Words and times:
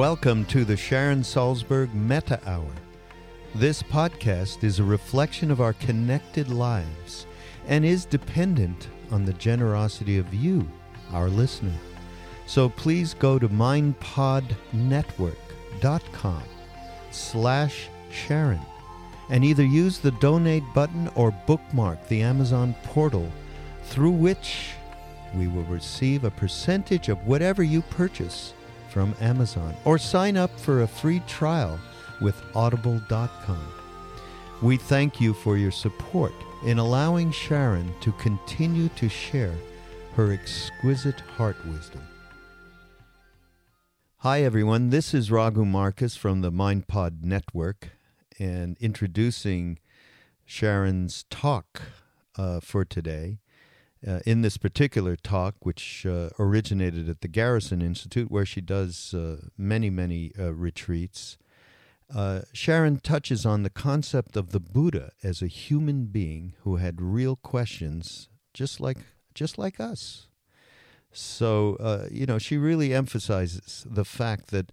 Welcome 0.00 0.46
to 0.46 0.64
the 0.64 0.78
Sharon 0.78 1.20
Salzberg 1.20 1.92
Metta 1.92 2.40
Hour. 2.48 2.72
This 3.54 3.82
podcast 3.82 4.64
is 4.64 4.78
a 4.78 4.82
reflection 4.82 5.50
of 5.50 5.60
our 5.60 5.74
connected 5.74 6.48
lives 6.48 7.26
and 7.66 7.84
is 7.84 8.06
dependent 8.06 8.88
on 9.10 9.26
the 9.26 9.34
generosity 9.34 10.16
of 10.16 10.32
you, 10.32 10.66
our 11.12 11.28
listener. 11.28 11.74
So 12.46 12.70
please 12.70 13.12
go 13.12 13.38
to 13.38 13.50
mindpodnetwork.com 13.50 16.42
slash 17.10 17.88
Sharon 18.10 18.60
and 19.28 19.44
either 19.44 19.66
use 19.66 19.98
the 19.98 20.12
donate 20.12 20.64
button 20.72 21.10
or 21.14 21.30
bookmark 21.46 22.08
the 22.08 22.22
Amazon 22.22 22.74
portal 22.84 23.30
through 23.82 24.12
which 24.12 24.70
we 25.34 25.46
will 25.46 25.64
receive 25.64 26.24
a 26.24 26.30
percentage 26.30 27.10
of 27.10 27.26
whatever 27.26 27.62
you 27.62 27.82
purchase 27.82 28.54
from 28.90 29.14
Amazon 29.20 29.74
or 29.84 29.98
sign 29.98 30.36
up 30.36 30.58
for 30.58 30.82
a 30.82 30.88
free 30.88 31.22
trial 31.26 31.78
with 32.20 32.40
audible.com. 32.54 33.72
We 34.62 34.76
thank 34.76 35.20
you 35.20 35.32
for 35.32 35.56
your 35.56 35.70
support 35.70 36.34
in 36.64 36.78
allowing 36.78 37.32
Sharon 37.32 37.94
to 38.00 38.12
continue 38.12 38.88
to 38.90 39.08
share 39.08 39.54
her 40.14 40.32
exquisite 40.32 41.20
heart 41.20 41.56
wisdom. 41.66 42.02
Hi, 44.18 44.42
everyone. 44.42 44.90
This 44.90 45.14
is 45.14 45.30
Raghu 45.30 45.64
Markus 45.64 46.14
from 46.14 46.42
the 46.42 46.52
MindPod 46.52 47.22
Network 47.22 47.92
and 48.38 48.76
introducing 48.78 49.78
Sharon's 50.44 51.24
talk 51.30 51.80
uh, 52.36 52.60
for 52.60 52.84
today. 52.84 53.38
Uh, 54.06 54.20
in 54.24 54.40
this 54.40 54.56
particular 54.56 55.14
talk, 55.14 55.56
which 55.60 56.06
uh, 56.06 56.30
originated 56.38 57.06
at 57.06 57.20
the 57.20 57.28
Garrison 57.28 57.82
Institute, 57.82 58.30
where 58.30 58.46
she 58.46 58.62
does 58.62 59.12
uh, 59.12 59.36
many, 59.58 59.90
many 59.90 60.32
uh, 60.38 60.54
retreats, 60.54 61.36
uh, 62.14 62.40
Sharon 62.52 62.98
touches 62.98 63.46
on 63.46 63.62
the 63.62 63.70
concept 63.70 64.36
of 64.36 64.50
the 64.50 64.60
Buddha 64.60 65.12
as 65.22 65.42
a 65.42 65.46
human 65.46 66.06
being 66.06 66.54
who 66.62 66.76
had 66.76 67.00
real 67.00 67.36
questions, 67.36 68.28
just 68.52 68.80
like 68.80 68.98
just 69.34 69.58
like 69.58 69.78
us. 69.78 70.26
So, 71.12 71.76
uh, 71.76 72.06
you 72.10 72.26
know, 72.26 72.38
she 72.38 72.56
really 72.56 72.94
emphasizes 72.94 73.86
the 73.88 74.04
fact 74.04 74.48
that 74.48 74.72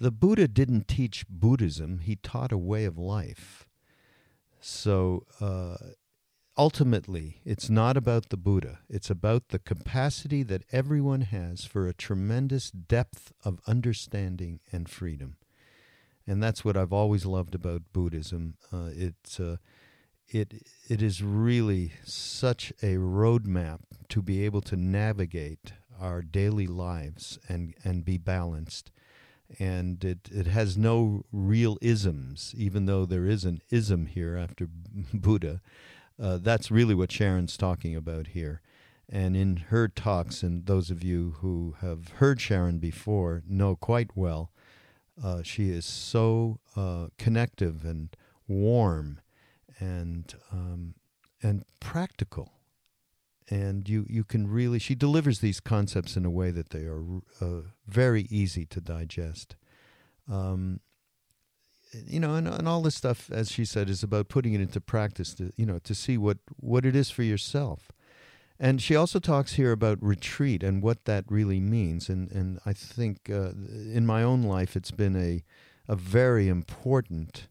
the 0.00 0.10
Buddha 0.10 0.48
didn't 0.48 0.88
teach 0.88 1.24
Buddhism; 1.28 1.98
he 1.98 2.16
taught 2.16 2.52
a 2.52 2.58
way 2.58 2.84
of 2.84 2.98
life. 2.98 3.66
So 4.60 5.26
ultimately, 6.56 7.40
it's 7.44 7.68
not 7.68 7.96
about 7.96 8.30
the 8.30 8.36
Buddha. 8.36 8.80
It's 8.88 9.10
about 9.10 9.48
the 9.48 9.58
capacity 9.58 10.42
that 10.44 10.64
everyone 10.72 11.22
has 11.22 11.64
for 11.64 11.86
a 11.86 11.94
tremendous 11.94 12.70
depth 12.70 13.32
of 13.44 13.60
understanding 13.66 14.60
and 14.72 14.88
freedom. 14.88 15.36
And 16.26 16.42
that's 16.42 16.64
what 16.64 16.76
I've 16.76 16.92
always 16.92 17.24
loved 17.24 17.54
about 17.54 17.92
Buddhism. 17.92 18.54
Uh, 18.72 18.90
it's 18.92 19.38
uh, 19.38 19.56
it 20.28 20.66
it 20.88 21.02
is 21.02 21.22
really 21.22 21.92
such 22.04 22.72
a 22.82 22.96
roadmap 22.96 23.80
to 24.08 24.22
be 24.22 24.44
able 24.44 24.62
to 24.62 24.76
navigate 24.76 25.72
our 26.00 26.22
daily 26.22 26.66
lives 26.66 27.38
and 27.48 27.74
and 27.84 28.04
be 28.04 28.18
balanced. 28.18 28.90
And 29.60 30.04
it, 30.04 30.28
it 30.32 30.48
has 30.48 30.76
no 30.76 31.24
real 31.30 31.78
isms, 31.80 32.52
even 32.58 32.86
though 32.86 33.04
there 33.04 33.26
is 33.26 33.44
an 33.44 33.60
ism 33.70 34.06
here 34.06 34.36
after 34.36 34.66
Buddha 35.14 35.60
uh, 36.20 36.38
that's 36.40 36.70
really 36.70 36.94
what 36.94 37.12
Sharon's 37.12 37.56
talking 37.56 37.94
about 37.94 38.28
here. 38.28 38.60
And 39.08 39.36
in 39.36 39.56
her 39.68 39.86
talks, 39.88 40.42
and 40.42 40.66
those 40.66 40.90
of 40.90 41.04
you 41.04 41.36
who 41.38 41.76
have 41.80 42.08
heard 42.16 42.40
Sharon 42.40 42.78
before 42.78 43.42
know 43.48 43.76
quite 43.76 44.16
well, 44.16 44.50
uh, 45.22 45.42
she 45.42 45.70
is 45.70 45.84
so 45.84 46.58
uh, 46.74 47.08
connective 47.16 47.84
and 47.84 48.14
warm 48.48 49.20
and 49.78 50.34
um, 50.52 50.94
and 51.42 51.64
practical. 51.80 52.52
And 53.48 53.88
you, 53.88 54.06
you 54.08 54.24
can 54.24 54.48
really, 54.48 54.80
she 54.80 54.96
delivers 54.96 55.38
these 55.38 55.60
concepts 55.60 56.16
in 56.16 56.24
a 56.24 56.30
way 56.30 56.50
that 56.50 56.70
they 56.70 56.84
are 56.84 57.04
uh, 57.40 57.68
very 57.86 58.26
easy 58.28 58.66
to 58.66 58.80
digest. 58.80 59.54
Um, 60.28 60.80
you 61.92 62.20
know, 62.20 62.34
and, 62.34 62.48
and 62.48 62.68
all 62.68 62.82
this 62.82 62.94
stuff, 62.94 63.30
as 63.30 63.50
she 63.50 63.64
said, 63.64 63.88
is 63.88 64.02
about 64.02 64.28
putting 64.28 64.54
it 64.54 64.60
into 64.60 64.80
practice 64.80 65.34
to, 65.34 65.52
you 65.56 65.66
know, 65.66 65.78
to 65.80 65.94
see 65.94 66.18
what, 66.18 66.38
what 66.56 66.84
it 66.84 66.96
is 66.96 67.10
for 67.10 67.22
yourself. 67.22 67.92
And 68.58 68.80
she 68.80 68.96
also 68.96 69.18
talks 69.18 69.54
here 69.54 69.72
about 69.72 70.02
retreat 70.02 70.62
and 70.62 70.82
what 70.82 71.04
that 71.04 71.24
really 71.28 71.60
means. 71.60 72.08
And, 72.08 72.30
and 72.32 72.58
I 72.64 72.72
think 72.72 73.28
uh, 73.30 73.50
in 73.92 74.06
my 74.06 74.22
own 74.22 74.42
life, 74.42 74.76
it's 74.76 74.90
been 74.90 75.16
a, 75.16 75.44
a 75.88 75.96
very 75.96 76.48
important 76.48 77.48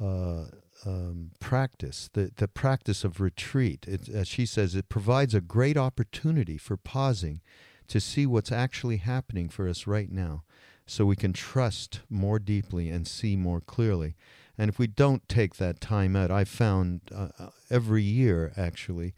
uh, 0.00 0.44
um, 0.86 1.32
practice, 1.40 2.08
the, 2.12 2.30
the 2.36 2.48
practice 2.48 3.02
of 3.02 3.20
retreat. 3.20 3.86
It, 3.88 4.08
as 4.08 4.28
she 4.28 4.46
says, 4.46 4.74
it 4.74 4.88
provides 4.88 5.34
a 5.34 5.40
great 5.40 5.76
opportunity 5.76 6.56
for 6.56 6.76
pausing 6.76 7.40
to 7.88 8.00
see 8.00 8.24
what's 8.24 8.52
actually 8.52 8.98
happening 8.98 9.48
for 9.48 9.68
us 9.68 9.86
right 9.86 10.12
now 10.12 10.44
so 10.90 11.06
we 11.06 11.14
can 11.14 11.32
trust 11.32 12.00
more 12.10 12.40
deeply 12.40 12.90
and 12.90 13.06
see 13.06 13.36
more 13.36 13.60
clearly. 13.60 14.16
And 14.58 14.68
if 14.68 14.76
we 14.76 14.88
don't 14.88 15.26
take 15.28 15.54
that 15.54 15.80
time 15.80 16.16
out, 16.16 16.32
I 16.32 16.42
found 16.42 17.02
uh, 17.14 17.28
uh, 17.38 17.50
every 17.70 18.02
year 18.02 18.52
actually, 18.56 19.14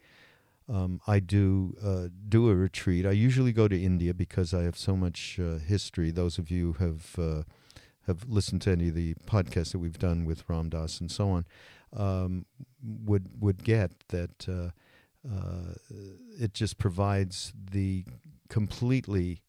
um, 0.69 1.01
I 1.07 1.19
do 1.19 1.75
uh, 1.83 2.09
do 2.29 2.47
a 2.47 2.55
retreat. 2.55 3.07
I 3.07 3.11
usually 3.11 3.51
go 3.51 3.67
to 3.67 3.83
India 3.83 4.13
because 4.13 4.53
I 4.53 4.61
have 4.61 4.77
so 4.77 4.95
much 4.95 5.39
uh, 5.39 5.57
history. 5.57 6.11
Those 6.11 6.37
of 6.37 6.51
you 6.51 6.73
have 6.73 7.15
uh, 7.17 7.41
have 8.05 8.29
listened 8.29 8.61
to 8.61 8.71
any 8.71 8.89
of 8.89 8.95
the 8.95 9.15
podcasts 9.25 9.71
that 9.71 9.79
we've 9.79 9.97
done 9.97 10.25
with 10.25 10.47
Ram 10.47 10.69
Dass 10.69 11.01
and 11.01 11.09
so 11.09 11.31
on 11.31 11.45
um, 11.91 12.45
would 12.83 13.29
would 13.41 13.63
get 13.63 13.91
that 14.09 14.47
uh, 14.47 14.69
it 16.39 16.53
just 16.53 16.77
provides 16.77 17.51
the 17.71 18.05
completely 18.47 19.41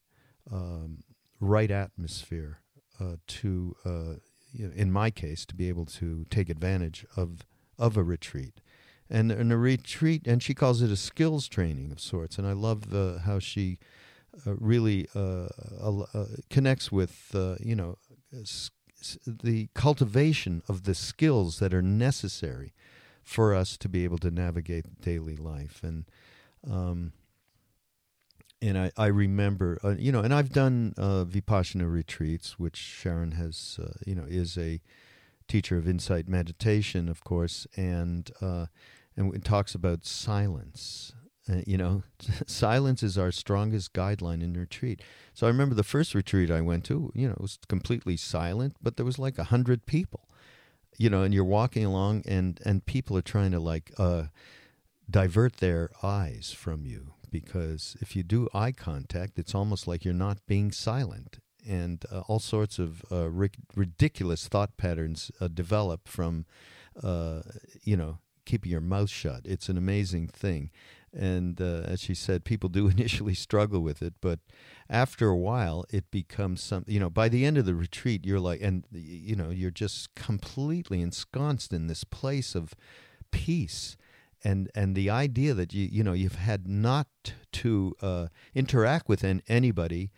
um, 0.50 1.04
right 1.40 1.70
atmosphere 1.70 2.60
uh, 3.00 3.16
to, 3.26 3.76
uh, 3.84 4.14
in 4.54 4.92
my 4.92 5.10
case, 5.10 5.44
to 5.46 5.54
be 5.54 5.68
able 5.68 5.86
to 5.86 6.24
take 6.30 6.48
advantage 6.48 7.06
of 7.16 7.44
of 7.78 7.96
a 7.96 8.02
retreat. 8.02 8.60
And, 9.10 9.30
and 9.30 9.52
a 9.52 9.56
retreat, 9.56 10.26
and 10.26 10.42
she 10.42 10.54
calls 10.54 10.80
it 10.80 10.90
a 10.90 10.96
skills 10.96 11.46
training 11.48 11.92
of 11.92 12.00
sorts. 12.00 12.38
And 12.38 12.46
I 12.46 12.52
love 12.52 12.90
the, 12.90 13.20
how 13.24 13.38
she 13.38 13.78
uh, 14.46 14.54
really 14.54 15.08
uh, 15.14 15.48
uh, 15.82 16.24
connects 16.50 16.90
with, 16.90 17.30
uh, 17.34 17.56
you 17.60 17.76
know, 17.76 17.98
the 19.26 19.68
cultivation 19.74 20.62
of 20.68 20.84
the 20.84 20.94
skills 20.94 21.58
that 21.58 21.74
are 21.74 21.82
necessary 21.82 22.72
for 23.22 23.54
us 23.54 23.76
to 23.78 23.88
be 23.88 24.04
able 24.04 24.18
to 24.18 24.30
navigate 24.30 25.00
daily 25.00 25.36
life. 25.36 25.82
And 25.82 26.06
um, 26.68 27.12
and 28.62 28.78
I, 28.78 28.90
I 28.96 29.06
remember, 29.06 29.78
uh, 29.84 29.94
you 29.98 30.12
know, 30.12 30.20
and 30.20 30.32
I've 30.32 30.52
done 30.52 30.94
uh, 30.96 31.24
Vipassana 31.24 31.90
retreats, 31.90 32.58
which 32.58 32.76
Sharon 32.76 33.32
has, 33.32 33.78
uh, 33.82 33.92
you 34.06 34.14
know, 34.14 34.24
is 34.26 34.56
a 34.56 34.80
teacher 35.48 35.76
of 35.76 35.88
insight 35.88 36.28
meditation, 36.28 37.08
of 37.08 37.22
course, 37.24 37.66
and 37.76 38.30
uh, 38.40 38.66
and 39.16 39.34
it 39.34 39.44
talks 39.44 39.74
about 39.74 40.06
silence. 40.06 41.12
Uh, 41.50 41.60
you 41.66 41.76
know, 41.76 42.02
silence 42.46 43.02
is 43.02 43.18
our 43.18 43.30
strongest 43.30 43.92
guideline 43.92 44.42
in 44.42 44.54
retreat. 44.54 45.02
So 45.34 45.46
I 45.46 45.50
remember 45.50 45.74
the 45.74 45.82
first 45.82 46.14
retreat 46.14 46.50
I 46.50 46.62
went 46.62 46.84
to, 46.84 47.12
you 47.14 47.26
know, 47.26 47.34
it 47.34 47.40
was 47.40 47.58
completely 47.68 48.16
silent, 48.16 48.76
but 48.82 48.96
there 48.96 49.04
was 49.04 49.18
like 49.18 49.38
a 49.38 49.44
hundred 49.44 49.84
people, 49.84 50.28
you 50.96 51.10
know, 51.10 51.22
and 51.22 51.34
you're 51.34 51.44
walking 51.44 51.84
along, 51.84 52.22
and 52.26 52.60
and 52.64 52.86
people 52.86 53.16
are 53.18 53.22
trying 53.22 53.50
to 53.50 53.60
like 53.60 53.92
uh, 53.98 54.24
divert 55.10 55.56
their 55.56 55.90
eyes 56.02 56.54
from 56.56 56.86
you 56.86 57.12
because 57.34 57.96
if 58.00 58.14
you 58.14 58.22
do 58.22 58.48
eye 58.54 58.70
contact, 58.70 59.40
it's 59.40 59.56
almost 59.56 59.88
like 59.88 60.04
you're 60.04 60.14
not 60.14 60.38
being 60.46 60.70
silent. 60.70 61.40
And 61.68 62.04
uh, 62.12 62.20
all 62.28 62.38
sorts 62.38 62.78
of 62.78 63.04
uh, 63.10 63.28
ridiculous 63.74 64.46
thought 64.46 64.76
patterns 64.76 65.32
uh, 65.40 65.48
develop 65.48 66.06
from, 66.06 66.46
uh, 67.02 67.40
you 67.82 67.96
know, 67.96 68.18
keeping 68.46 68.70
your 68.70 68.80
mouth 68.80 69.10
shut. 69.10 69.40
It's 69.46 69.68
an 69.68 69.76
amazing 69.76 70.28
thing. 70.28 70.70
And 71.12 71.60
uh, 71.60 71.82
as 71.86 72.02
she 72.02 72.14
said, 72.14 72.44
people 72.44 72.68
do 72.68 72.86
initially 72.96 73.34
struggle 73.34 73.80
with 73.80 74.00
it, 74.00 74.14
but 74.20 74.38
after 74.88 75.26
a 75.26 75.36
while, 75.36 75.84
it 75.90 76.12
becomes 76.12 76.62
some. 76.62 76.84
You 76.86 77.00
know, 77.00 77.10
by 77.10 77.28
the 77.28 77.44
end 77.44 77.58
of 77.58 77.66
the 77.66 77.74
retreat, 77.74 78.24
you're 78.24 78.38
like, 78.38 78.60
and 78.62 78.84
you 78.92 79.34
know, 79.34 79.50
you're 79.50 79.72
just 79.72 80.14
completely 80.14 81.02
ensconced 81.02 81.72
in 81.72 81.88
this 81.88 82.04
place 82.04 82.54
of 82.54 82.74
peace 83.32 83.96
and 84.44 84.70
and 84.74 84.94
the 84.94 85.10
idea 85.10 85.54
that 85.54 85.72
you 85.72 85.88
you 85.90 86.04
know 86.04 86.12
you've 86.12 86.36
had 86.36 86.68
not 86.68 87.08
to 87.52 87.94
uh, 88.02 88.26
interact 88.54 89.08
with 89.08 89.24
an, 89.24 89.42
anybody 89.48 90.10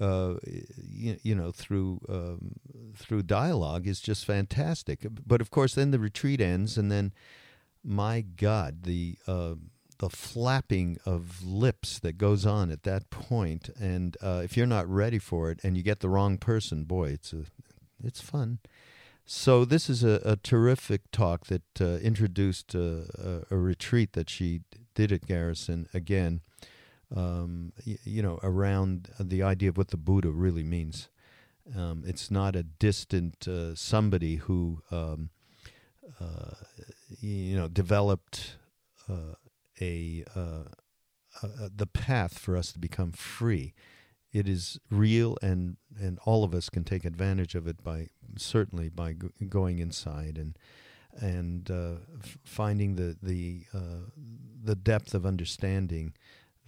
uh, 0.00 0.34
you, 0.76 1.16
you, 1.22 1.34
know 1.34 1.50
through 1.50 2.00
um, 2.08 2.56
through 2.96 3.22
dialogue 3.22 3.86
is 3.86 4.00
just 4.00 4.24
fantastic 4.24 5.06
but 5.26 5.40
of 5.40 5.50
course 5.50 5.74
then 5.74 5.90
the 5.90 5.98
retreat 5.98 6.40
ends 6.40 6.78
and 6.78 6.90
then 6.92 7.12
my 7.82 8.20
god 8.20 8.84
the 8.84 9.16
uh, 9.26 9.54
the 9.98 10.10
flapping 10.10 10.98
of 11.06 11.44
lips 11.44 11.98
that 12.00 12.18
goes 12.18 12.44
on 12.44 12.70
at 12.70 12.82
that 12.82 13.10
point, 13.10 13.70
and 13.80 14.16
uh, 14.22 14.42
if 14.44 14.56
you're 14.56 14.66
not 14.66 14.88
ready 14.88 15.18
for 15.18 15.50
it 15.50 15.60
and 15.62 15.76
you 15.76 15.82
get 15.82 16.00
the 16.00 16.08
wrong 16.08 16.36
person, 16.36 16.84
boy, 16.84 17.10
it's 17.10 17.32
a 17.32 17.44
it's 18.02 18.20
fun. 18.20 18.58
So 19.26 19.64
this 19.64 19.88
is 19.88 20.04
a, 20.04 20.20
a 20.24 20.36
terrific 20.36 21.10
talk 21.10 21.46
that 21.46 21.62
uh, 21.80 21.96
introduced 21.96 22.74
a, 22.74 23.44
a, 23.50 23.54
a, 23.54 23.56
retreat 23.56 24.12
that 24.12 24.28
she 24.28 24.60
did 24.94 25.12
at 25.12 25.26
Garrison 25.26 25.88
again. 25.94 26.42
Um, 27.14 27.72
y- 27.86 27.98
you 28.04 28.22
know, 28.22 28.38
around 28.42 29.08
the 29.18 29.42
idea 29.42 29.70
of 29.70 29.78
what 29.78 29.88
the 29.88 29.96
Buddha 29.96 30.30
really 30.30 30.62
means. 30.62 31.08
Um, 31.74 32.04
it's 32.06 32.30
not 32.30 32.54
a 32.54 32.62
distant 32.62 33.48
uh, 33.48 33.74
somebody 33.74 34.36
who, 34.36 34.82
um, 34.90 35.30
uh, 36.20 36.56
you 37.20 37.56
know, 37.56 37.68
developed 37.68 38.56
uh, 39.08 39.36
a, 39.80 40.24
uh, 40.36 40.64
the 41.74 41.86
path 41.86 42.38
for 42.38 42.58
us 42.58 42.72
to 42.72 42.78
become 42.78 43.12
free. 43.12 43.72
It 44.34 44.48
is 44.48 44.80
real, 44.90 45.38
and 45.40 45.76
and 45.98 46.18
all 46.24 46.42
of 46.42 46.54
us 46.54 46.68
can 46.68 46.82
take 46.82 47.04
advantage 47.04 47.54
of 47.54 47.68
it 47.68 47.84
by 47.84 48.08
certainly 48.36 48.88
by 48.88 49.14
going 49.48 49.78
inside 49.78 50.36
and 50.36 50.58
and 51.16 51.70
uh, 51.70 51.94
f- 52.20 52.38
finding 52.44 52.96
the 52.96 53.16
the 53.22 53.62
uh, 53.72 54.10
the 54.64 54.74
depth 54.74 55.14
of 55.14 55.24
understanding 55.24 56.14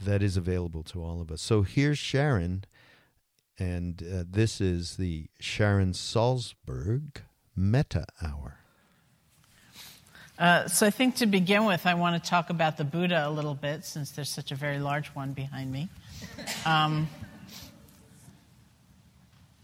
that 0.01 0.23
is 0.23 0.37
available 0.37 0.85
to 0.85 1.03
all 1.03 1.21
of 1.21 1.33
us. 1.33 1.43
So 1.43 1.63
here's 1.63 1.99
Sharon, 1.99 2.65
and 3.59 4.01
uh, 4.01 4.23
this 4.31 4.61
is 4.61 4.97
the 4.97 5.27
Sharon 5.41 5.93
Salzberg 5.93 7.23
Metta 7.57 8.07
Hour. 8.23 8.61
Uh, 10.39 10.69
so 10.69 10.87
I 10.87 10.91
think 10.91 11.17
to 11.17 11.27
begin 11.27 11.65
with, 11.65 11.87
I 11.87 11.95
want 11.95 12.23
to 12.23 12.31
talk 12.31 12.51
about 12.51 12.77
the 12.77 12.85
Buddha 12.85 13.27
a 13.27 13.31
little 13.31 13.55
bit, 13.55 13.85
since 13.87 14.11
there's 14.11 14.29
such 14.29 14.53
a 14.53 14.55
very 14.55 14.79
large 14.79 15.09
one 15.09 15.33
behind 15.33 15.73
me. 15.73 15.89
Um, 16.67 17.09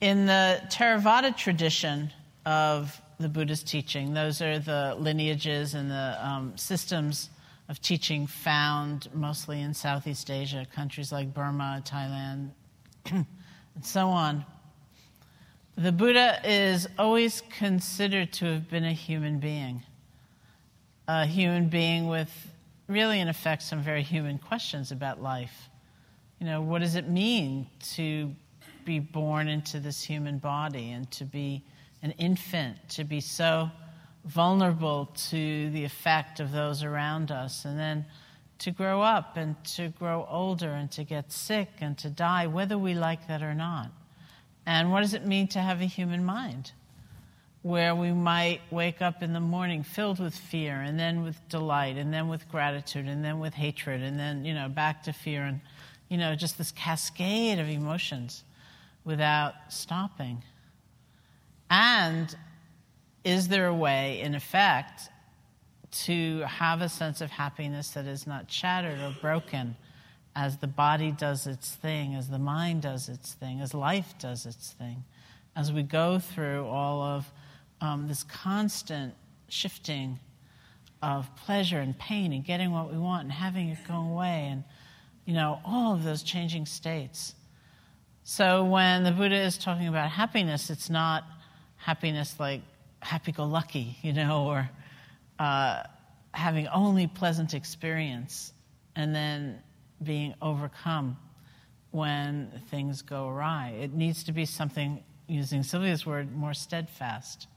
in 0.02 0.26
the 0.26 0.60
Theravada 0.66 1.34
tradition 1.34 2.12
of 2.44 3.00
the 3.20 3.28
Buddha's 3.28 3.62
teaching, 3.62 4.12
those 4.12 4.42
are 4.42 4.58
the 4.58 4.96
lineages 4.98 5.74
and 5.74 5.88
the 5.88 6.18
um, 6.20 6.58
systems 6.58 7.30
of 7.68 7.80
teaching 7.80 8.26
found 8.26 9.08
mostly 9.14 9.60
in 9.60 9.72
Southeast 9.72 10.28
Asia, 10.28 10.66
countries 10.74 11.12
like 11.12 11.32
Burma, 11.32 11.80
Thailand, 11.86 12.50
and 13.12 13.26
so 13.80 14.08
on. 14.08 14.44
The 15.76 15.92
Buddha 15.92 16.40
is 16.44 16.88
always 16.98 17.40
considered 17.56 18.32
to 18.34 18.46
have 18.46 18.68
been 18.68 18.84
a 18.84 18.92
human 18.92 19.38
being, 19.38 19.84
a 21.06 21.26
human 21.26 21.68
being 21.68 22.08
with 22.08 22.28
really, 22.88 23.20
in 23.20 23.28
effect, 23.28 23.62
some 23.62 23.80
very 23.80 24.02
human 24.02 24.38
questions 24.38 24.90
about 24.90 25.22
life. 25.22 25.68
You 26.40 26.46
know, 26.46 26.60
what 26.60 26.80
does 26.80 26.96
it 26.96 27.08
mean 27.08 27.68
to 27.94 28.34
be 28.84 28.98
born 28.98 29.48
into 29.48 29.80
this 29.80 30.02
human 30.02 30.38
body 30.38 30.90
and 30.90 31.10
to 31.12 31.24
be 31.24 31.62
an 32.02 32.12
infant, 32.12 32.76
to 32.90 33.04
be 33.04 33.20
so 33.20 33.70
vulnerable 34.24 35.06
to 35.30 35.70
the 35.70 35.84
effect 35.84 36.40
of 36.40 36.52
those 36.52 36.82
around 36.82 37.30
us, 37.30 37.64
and 37.64 37.78
then 37.78 38.04
to 38.58 38.70
grow 38.70 39.02
up 39.02 39.36
and 39.36 39.56
to 39.64 39.88
grow 39.88 40.26
older 40.30 40.70
and 40.70 40.90
to 40.92 41.02
get 41.02 41.32
sick 41.32 41.68
and 41.80 41.98
to 41.98 42.08
die, 42.08 42.46
whether 42.46 42.78
we 42.78 42.94
like 42.94 43.26
that 43.26 43.42
or 43.42 43.54
not. 43.54 43.90
And 44.66 44.92
what 44.92 45.00
does 45.00 45.14
it 45.14 45.26
mean 45.26 45.48
to 45.48 45.58
have 45.58 45.80
a 45.80 45.86
human 45.86 46.24
mind? 46.24 46.70
Where 47.62 47.94
we 47.94 48.12
might 48.12 48.60
wake 48.70 49.02
up 49.02 49.22
in 49.22 49.32
the 49.32 49.40
morning 49.40 49.82
filled 49.82 50.20
with 50.20 50.34
fear, 50.34 50.80
and 50.80 50.98
then 50.98 51.22
with 51.22 51.36
delight, 51.48 51.96
and 51.96 52.12
then 52.12 52.28
with 52.28 52.48
gratitude, 52.48 53.06
and 53.06 53.24
then 53.24 53.40
with 53.40 53.54
hatred, 53.54 54.02
and 54.02 54.18
then, 54.18 54.44
you 54.44 54.54
know, 54.54 54.68
back 54.68 55.02
to 55.04 55.12
fear, 55.12 55.42
and, 55.42 55.60
you 56.08 56.16
know, 56.16 56.34
just 56.36 56.58
this 56.58 56.70
cascade 56.72 57.58
of 57.58 57.68
emotions 57.68 58.44
without 59.04 59.54
stopping. 59.68 60.42
And 61.70 62.34
is 63.24 63.48
there 63.48 63.66
a 63.66 63.74
way, 63.74 64.20
in 64.20 64.34
effect, 64.34 65.08
to 65.90 66.40
have 66.40 66.80
a 66.80 66.88
sense 66.88 67.20
of 67.20 67.30
happiness 67.30 67.90
that 67.90 68.06
is 68.06 68.26
not 68.26 68.50
shattered 68.50 68.98
or 69.00 69.14
broken 69.20 69.76
as 70.34 70.56
the 70.56 70.66
body 70.66 71.12
does 71.12 71.46
its 71.46 71.74
thing, 71.74 72.14
as 72.14 72.28
the 72.28 72.38
mind 72.38 72.82
does 72.82 73.08
its 73.08 73.34
thing, 73.34 73.60
as 73.60 73.74
life 73.74 74.14
does 74.18 74.46
its 74.46 74.70
thing, 74.70 75.04
as 75.54 75.72
we 75.72 75.82
go 75.82 76.18
through 76.18 76.66
all 76.66 77.02
of 77.02 77.30
um, 77.80 78.08
this 78.08 78.22
constant 78.22 79.14
shifting 79.48 80.18
of 81.02 81.28
pleasure 81.36 81.80
and 81.80 81.98
pain 81.98 82.32
and 82.32 82.44
getting 82.44 82.70
what 82.70 82.90
we 82.90 82.96
want 82.96 83.24
and 83.24 83.32
having 83.32 83.68
it 83.68 83.78
go 83.86 83.94
away 83.94 84.48
and 84.50 84.62
you 85.24 85.34
know 85.34 85.60
all 85.64 85.92
of 85.92 86.04
those 86.04 86.22
changing 86.22 86.64
states 86.64 87.34
so 88.24 88.64
when 88.64 89.04
the 89.04 89.12
buddha 89.12 89.36
is 89.36 89.58
talking 89.58 89.88
about 89.88 90.10
happiness 90.10 90.70
it's 90.70 90.88
not 90.88 91.24
happiness 91.76 92.38
like 92.38 92.62
happy 93.02 93.32
go 93.32 93.44
lucky, 93.44 93.96
you 94.02 94.12
know, 94.12 94.46
or 94.46 94.70
uh, 95.38 95.82
having 96.32 96.68
only 96.68 97.06
pleasant 97.06 97.52
experience 97.52 98.52
and 98.96 99.14
then 99.14 99.60
being 100.02 100.34
overcome 100.40 101.16
when 101.90 102.50
things 102.70 103.02
go 103.02 103.28
awry. 103.28 103.74
It 103.80 103.92
needs 103.92 104.24
to 104.24 104.32
be 104.32 104.46
something, 104.46 105.02
using 105.26 105.62
Sylvia's 105.62 106.06
word, 106.06 106.34
more 106.34 106.54
steadfast. 106.54 107.48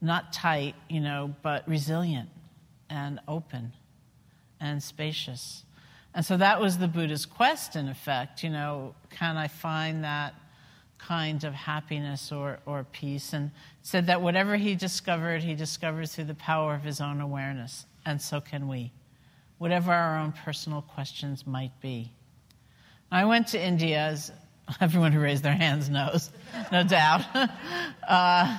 Not 0.00 0.32
tight, 0.32 0.74
you 0.88 1.00
know, 1.00 1.34
but 1.42 1.68
resilient 1.68 2.28
and 2.88 3.20
open 3.28 3.72
and 4.60 4.82
spacious. 4.82 5.64
And 6.18 6.26
so 6.26 6.36
that 6.36 6.60
was 6.60 6.78
the 6.78 6.88
Buddha's 6.88 7.24
quest, 7.26 7.76
in 7.76 7.88
effect. 7.88 8.42
You 8.42 8.50
know, 8.50 8.96
can 9.08 9.36
I 9.36 9.46
find 9.46 10.02
that 10.02 10.34
kind 10.98 11.44
of 11.44 11.54
happiness 11.54 12.32
or, 12.32 12.58
or 12.66 12.84
peace, 12.90 13.32
and 13.34 13.52
said 13.82 14.08
that 14.08 14.20
whatever 14.20 14.56
he 14.56 14.74
discovered, 14.74 15.44
he 15.44 15.54
discovered 15.54 16.10
through 16.10 16.24
the 16.24 16.34
power 16.34 16.74
of 16.74 16.82
his 16.82 17.00
own 17.00 17.20
awareness, 17.20 17.86
and 18.04 18.20
so 18.20 18.40
can 18.40 18.66
we, 18.66 18.90
whatever 19.58 19.92
our 19.92 20.18
own 20.18 20.32
personal 20.32 20.82
questions 20.82 21.46
might 21.46 21.80
be. 21.80 22.10
I 23.12 23.24
went 23.24 23.46
to 23.48 23.64
India, 23.64 23.98
as 23.98 24.32
everyone 24.80 25.12
who 25.12 25.20
raised 25.20 25.44
their 25.44 25.54
hands 25.54 25.88
knows, 25.88 26.32
no 26.72 26.82
doubt, 26.82 27.22
uh, 28.08 28.58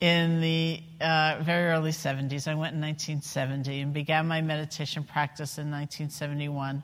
in 0.00 0.40
the 0.40 0.82
uh, 1.00 1.40
very 1.42 1.70
early 1.70 1.90
70s. 1.90 2.48
I 2.48 2.54
went 2.54 2.74
in 2.74 2.80
1970 2.80 3.80
and 3.80 3.92
began 3.92 4.26
my 4.26 4.40
meditation 4.40 5.04
practice 5.04 5.58
in 5.58 5.70
1971. 5.70 6.82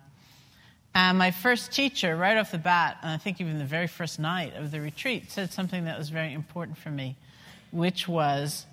And 0.95 1.19
my 1.19 1.31
first 1.31 1.73
teacher, 1.73 2.17
right 2.17 2.37
off 2.37 2.53
the 2.53 2.59
bat, 2.59 2.99
and 3.03 3.11
I 3.11 3.17
think 3.19 3.41
even 3.41 3.59
the 3.59 3.65
very 3.65 3.87
first 3.87 4.19
night 4.19 4.55
of 4.55 4.71
the 4.71 4.81
retreat, 4.81 5.31
said 5.31 5.53
something 5.53 5.85
that 5.85 5.99
was 5.99 6.09
very 6.09 6.33
important 6.33 6.79
for 6.79 6.91
me, 6.91 7.17
which 7.71 8.09
was 8.09 8.67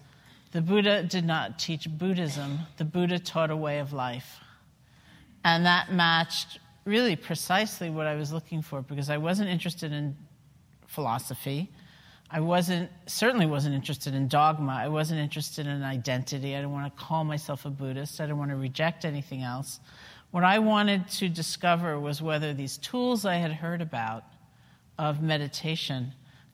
the 0.52 0.62
Buddha 0.62 1.04
did 1.04 1.26
not 1.26 1.60
teach 1.60 1.90
Buddhism, 1.90 2.60
the 2.78 2.86
Buddha 2.86 3.20
taught 3.20 3.50
a 3.50 3.56
way 3.58 3.80
of 3.80 3.92
life. 3.92 4.40
And 5.44 5.66
that 5.66 5.92
matched 5.92 6.60
really 6.86 7.16
precisely 7.16 7.90
what 7.90 8.08
I 8.08 8.16
was 8.16 8.32
looking 8.32 8.62
for 8.62 8.82
because 8.82 9.10
I 9.10 9.18
wasn't 9.18 9.50
interested 9.50 9.92
in 9.92 10.16
philosophy. 10.88 11.70
I 12.34 12.40
wasn't, 12.40 12.90
certainly 13.06 13.46
wasn't 13.46 13.76
interested 13.76 14.16
in 14.16 14.28
dogma. 14.28 14.74
I 14.74 14.88
wasn't 14.88 15.20
interested 15.20 15.68
in 15.68 15.84
identity. 15.84 16.56
I 16.56 16.58
didn't 16.58 16.72
want 16.72 16.92
to 16.92 17.04
call 17.04 17.24
myself 17.24 17.66
a 17.66 17.70
Buddhist. 17.70 18.20
I 18.20 18.24
didn't 18.24 18.40
want 18.40 18.50
to 18.50 18.58
reject 18.58 19.06
anything 19.06 19.44
else. 19.44 19.80
What 20.32 20.44
I 20.44 20.58
wanted 20.58 21.08
to 21.10 21.30
discover 21.30 22.00
was 22.00 22.24
whether 22.24 22.52
these 22.52 22.80
tools 22.80 23.24
I 23.24 23.36
had 23.36 23.52
heard 23.52 23.82
about 23.82 24.24
of 24.98 25.22
meditation 25.22 26.12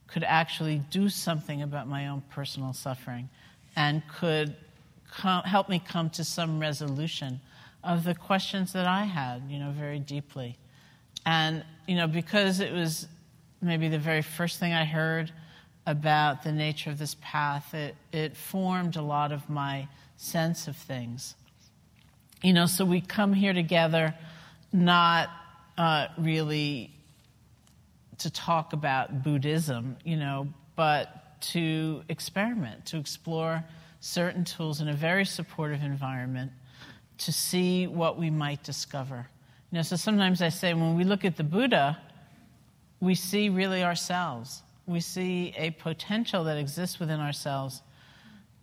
could 0.08 0.26
actually 0.26 0.80
do 0.90 1.08
something 1.08 1.62
about 1.62 1.88
my 1.88 2.08
own 2.08 2.24
personal 2.30 2.74
suffering 2.74 3.30
and 3.78 4.04
could 4.10 4.54
com- 5.10 5.44
help 5.44 5.70
me 5.70 5.80
come 5.80 6.10
to 6.10 6.26
some 6.26 6.60
resolution 6.60 7.40
of 7.86 8.04
the 8.04 8.16
questions 8.16 8.74
that 8.74 8.86
I 8.86 9.06
had, 9.06 9.44
you 9.48 9.60
know, 9.60 9.72
very 9.72 10.00
deeply. 10.00 10.58
And, 11.26 11.64
you 11.88 11.96
know, 11.96 12.08
because 12.08 12.60
it 12.60 12.74
was 12.74 13.08
maybe 13.62 13.88
the 13.88 14.00
very 14.00 14.22
first 14.22 14.60
thing 14.60 14.74
I 14.74 14.84
heard 14.84 15.32
about 15.86 16.44
the 16.44 16.52
nature 16.52 16.90
of 16.90 17.00
this 17.00 17.16
path, 17.22 17.74
it, 17.74 17.96
it 18.12 18.36
formed 18.36 18.96
a 18.96 19.02
lot 19.02 19.32
of 19.32 19.50
my 19.50 19.88
sense 20.18 20.68
of 20.68 20.76
things. 20.76 21.36
You 22.44 22.54
know, 22.54 22.66
so 22.66 22.86
we 22.86 23.02
come 23.02 23.34
here 23.34 23.54
together 23.54 24.14
not 24.72 25.30
uh, 25.78 26.08
really 26.18 26.92
to 28.20 28.30
talk 28.30 28.74
about 28.74 29.24
Buddhism, 29.24 29.98
you 30.04 30.18
know, 30.18 30.48
but 30.76 31.42
to 31.42 32.04
experiment, 32.10 32.86
to 32.88 32.98
explore 32.98 33.64
certain 34.02 34.44
tools 34.44 34.82
in 34.82 34.90
a 34.90 34.94
very 34.94 35.26
supportive 35.26 35.84
environment 35.84 36.52
to 37.18 37.32
see 37.34 37.88
what 37.88 38.18
we 38.18 38.30
might 38.30 38.64
discover. 38.64 39.28
You 39.72 39.78
know, 39.78 39.82
so 39.82 39.96
sometimes 39.96 40.42
I 40.42 40.50
say 40.50 40.74
when 40.74 40.96
we 40.96 41.04
look 41.04 41.26
at 41.26 41.38
the 41.38 41.44
Buddha, 41.44 41.98
we 43.00 43.16
see 43.16 43.50
really 43.50 43.84
ourselves. 43.84 44.62
We 44.90 45.02
see 45.02 45.54
a 45.56 45.70
potential 45.70 46.46
that 46.46 46.58
exists 46.58 47.00
within 47.00 47.20
ourselves 47.20 47.84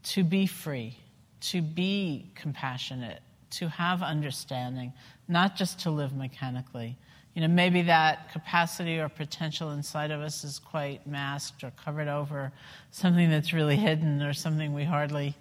to 0.02 0.25
be 0.25 0.49
free, 0.49 0.99
to 1.42 1.62
be 1.62 2.33
compassionate, 2.35 3.23
to 3.50 3.68
have 3.68 4.02
understanding, 4.02 4.92
not 5.28 5.54
just 5.54 5.78
to 5.83 5.90
live 5.90 6.16
mechanically. 6.16 6.97
You 7.35 7.42
know, 7.42 7.49
maybe 7.49 7.83
that 7.83 8.33
capacity 8.33 8.99
or 8.99 9.09
potential 9.09 9.71
inside 9.71 10.11
of 10.11 10.21
us 10.21 10.42
is 10.42 10.59
quite 10.59 11.06
masked 11.06 11.62
or 11.62 11.71
covered 11.85 12.09
over 12.09 12.50
something 12.90 13.30
that's 13.30 13.52
really 13.52 13.76
hidden 13.76 14.21
or 14.21 14.33
something 14.33 14.75
we 14.75 14.83
hardly, 14.83 15.37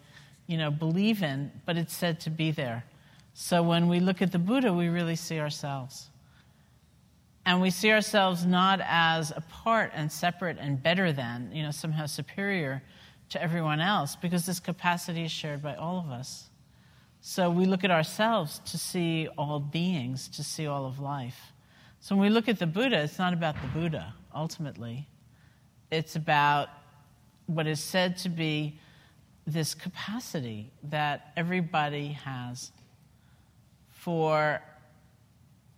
you 0.46 0.60
know, 0.60 0.70
believe 0.70 1.24
in, 1.24 1.52
but 1.66 1.78
it's 1.78 1.96
said 1.96 2.20
to 2.20 2.30
be 2.30 2.52
there. 2.52 2.84
So 3.34 3.64
when 3.64 3.88
we 3.88 4.00
look 4.00 4.22
at 4.22 4.32
the 4.32 4.38
Buddha, 4.38 4.72
we 4.72 4.90
really 4.90 5.16
see 5.16 5.40
ourselves. 5.40 6.10
And 7.46 7.62
we 7.62 7.70
see 7.70 7.92
ourselves 7.92 8.46
not 8.46 8.82
as 8.84 9.32
apart 9.32 9.92
and 9.94 10.12
separate 10.12 10.58
and 10.60 10.82
better 10.82 11.12
than, 11.12 11.52
you 11.54 11.62
know, 11.62 11.72
somehow 11.72 12.08
superior 12.08 12.82
to 13.30 13.42
everyone 13.42 13.80
else, 13.80 14.16
because 14.16 14.46
this 14.46 14.60
capacity 14.60 15.26
is 15.26 15.32
shared 15.32 15.62
by 15.62 15.76
all 15.76 16.00
of 16.00 16.10
us. 16.10 16.50
So 17.22 17.50
we 17.50 17.66
look 17.66 17.84
at 17.84 17.92
ourselves 17.92 18.60
to 18.66 18.78
see 18.78 19.28
all 19.38 19.60
beings, 19.60 20.28
to 20.30 20.44
see 20.44 20.68
all 20.68 20.86
of 20.86 21.00
life. 21.00 21.54
So 22.00 22.16
when 22.16 22.24
we 22.24 22.30
look 22.30 22.48
at 22.48 22.60
the 22.60 22.68
Buddha, 22.68 23.02
it's 23.02 23.18
not 23.18 23.34
about 23.34 23.56
the 23.62 23.68
Buddha, 23.80 24.14
ultimately. 24.34 25.08
It's 25.90 26.16
about 26.16 26.70
what 27.48 27.66
is 27.66 27.80
said 27.80 28.18
to 28.18 28.30
be 28.30 28.80
this 29.48 29.74
capacity 29.74 30.72
that 30.84 31.32
everybody 31.36 32.10
has 32.10 32.72
for 33.92 34.62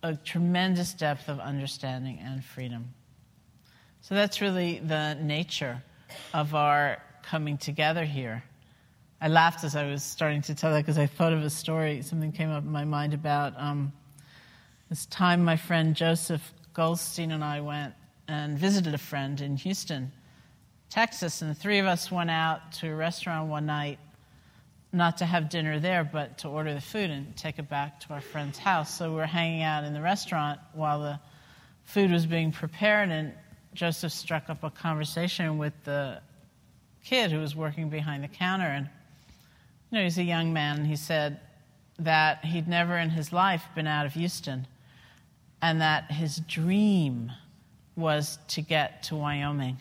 a 0.02 0.14
tremendous 0.14 0.92
depth 0.92 1.28
of 1.28 1.40
understanding 1.40 2.20
and 2.20 2.44
freedom. 2.44 2.94
So 4.00 4.14
that's 4.14 4.40
really 4.40 4.78
the 4.78 5.14
nature 5.14 5.82
of 6.32 6.54
our 6.54 7.02
coming 7.22 7.58
together 7.58 8.04
here. 8.04 8.42
I 9.20 9.28
laughed 9.28 9.64
as 9.64 9.74
I 9.74 9.90
was 9.90 10.02
starting 10.02 10.42
to 10.42 10.54
tell 10.54 10.70
that 10.70 10.78
because 10.78 10.98
I 10.98 11.06
thought 11.06 11.32
of 11.32 11.42
a 11.42 11.50
story. 11.50 12.02
Something 12.02 12.30
came 12.30 12.50
up 12.50 12.62
in 12.62 12.70
my 12.70 12.84
mind 12.84 13.14
about 13.14 13.54
um, 13.58 13.92
this 14.88 15.06
time 15.06 15.44
my 15.44 15.56
friend 15.56 15.94
Joseph 15.94 16.54
Goldstein 16.72 17.32
and 17.32 17.42
I 17.42 17.60
went 17.60 17.94
and 18.28 18.56
visited 18.56 18.94
a 18.94 18.98
friend 18.98 19.40
in 19.40 19.56
Houston, 19.56 20.12
Texas, 20.88 21.42
and 21.42 21.50
the 21.50 21.54
three 21.54 21.78
of 21.78 21.86
us 21.86 22.12
went 22.12 22.30
out 22.30 22.72
to 22.72 22.88
a 22.88 22.94
restaurant 22.94 23.50
one 23.50 23.66
night, 23.66 23.98
not 24.92 25.18
to 25.18 25.26
have 25.26 25.50
dinner 25.50 25.78
there, 25.78 26.04
but 26.04 26.38
to 26.38 26.48
order 26.48 26.72
the 26.72 26.80
food 26.80 27.10
and 27.10 27.36
take 27.36 27.58
it 27.58 27.68
back 27.68 28.00
to 28.00 28.14
our 28.14 28.20
friend's 28.20 28.58
house. 28.58 28.96
So 28.96 29.10
we 29.10 29.16
were 29.16 29.26
hanging 29.26 29.62
out 29.62 29.84
in 29.84 29.92
the 29.92 30.00
restaurant 30.00 30.60
while 30.72 31.00
the 31.00 31.20
food 31.84 32.10
was 32.10 32.26
being 32.26 32.52
prepared, 32.52 33.10
and 33.10 33.32
Joseph 33.74 34.12
struck 34.12 34.48
up 34.48 34.64
a 34.64 34.70
conversation 34.70 35.58
with 35.58 35.74
the 35.84 36.20
kid 37.04 37.30
who 37.30 37.38
was 37.38 37.54
working 37.54 37.88
behind 37.88 38.24
the 38.24 38.28
counter, 38.28 38.66
and 38.66 38.88
you 39.90 39.98
know, 39.98 40.04
he's 40.04 40.18
a 40.18 40.22
young 40.22 40.52
man. 40.52 40.78
And 40.78 40.86
he 40.86 40.96
said 40.96 41.40
that 41.98 42.44
he'd 42.44 42.68
never 42.68 42.96
in 42.96 43.10
his 43.10 43.32
life 43.32 43.64
been 43.74 43.86
out 43.86 44.06
of 44.06 44.14
Houston 44.14 44.66
and 45.60 45.80
that 45.80 46.10
his 46.10 46.36
dream 46.36 47.32
was 47.96 48.38
to 48.48 48.62
get 48.62 49.02
to 49.04 49.16
Wyoming. 49.16 49.78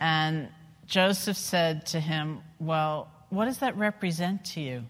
And 0.00 0.48
Joseph 0.86 1.36
said 1.36 1.86
to 1.86 2.00
him, 2.00 2.40
Well, 2.60 3.08
what 3.30 3.46
does 3.46 3.58
that 3.58 3.76
represent 3.76 4.44
to 4.46 4.60
you? 4.60 4.84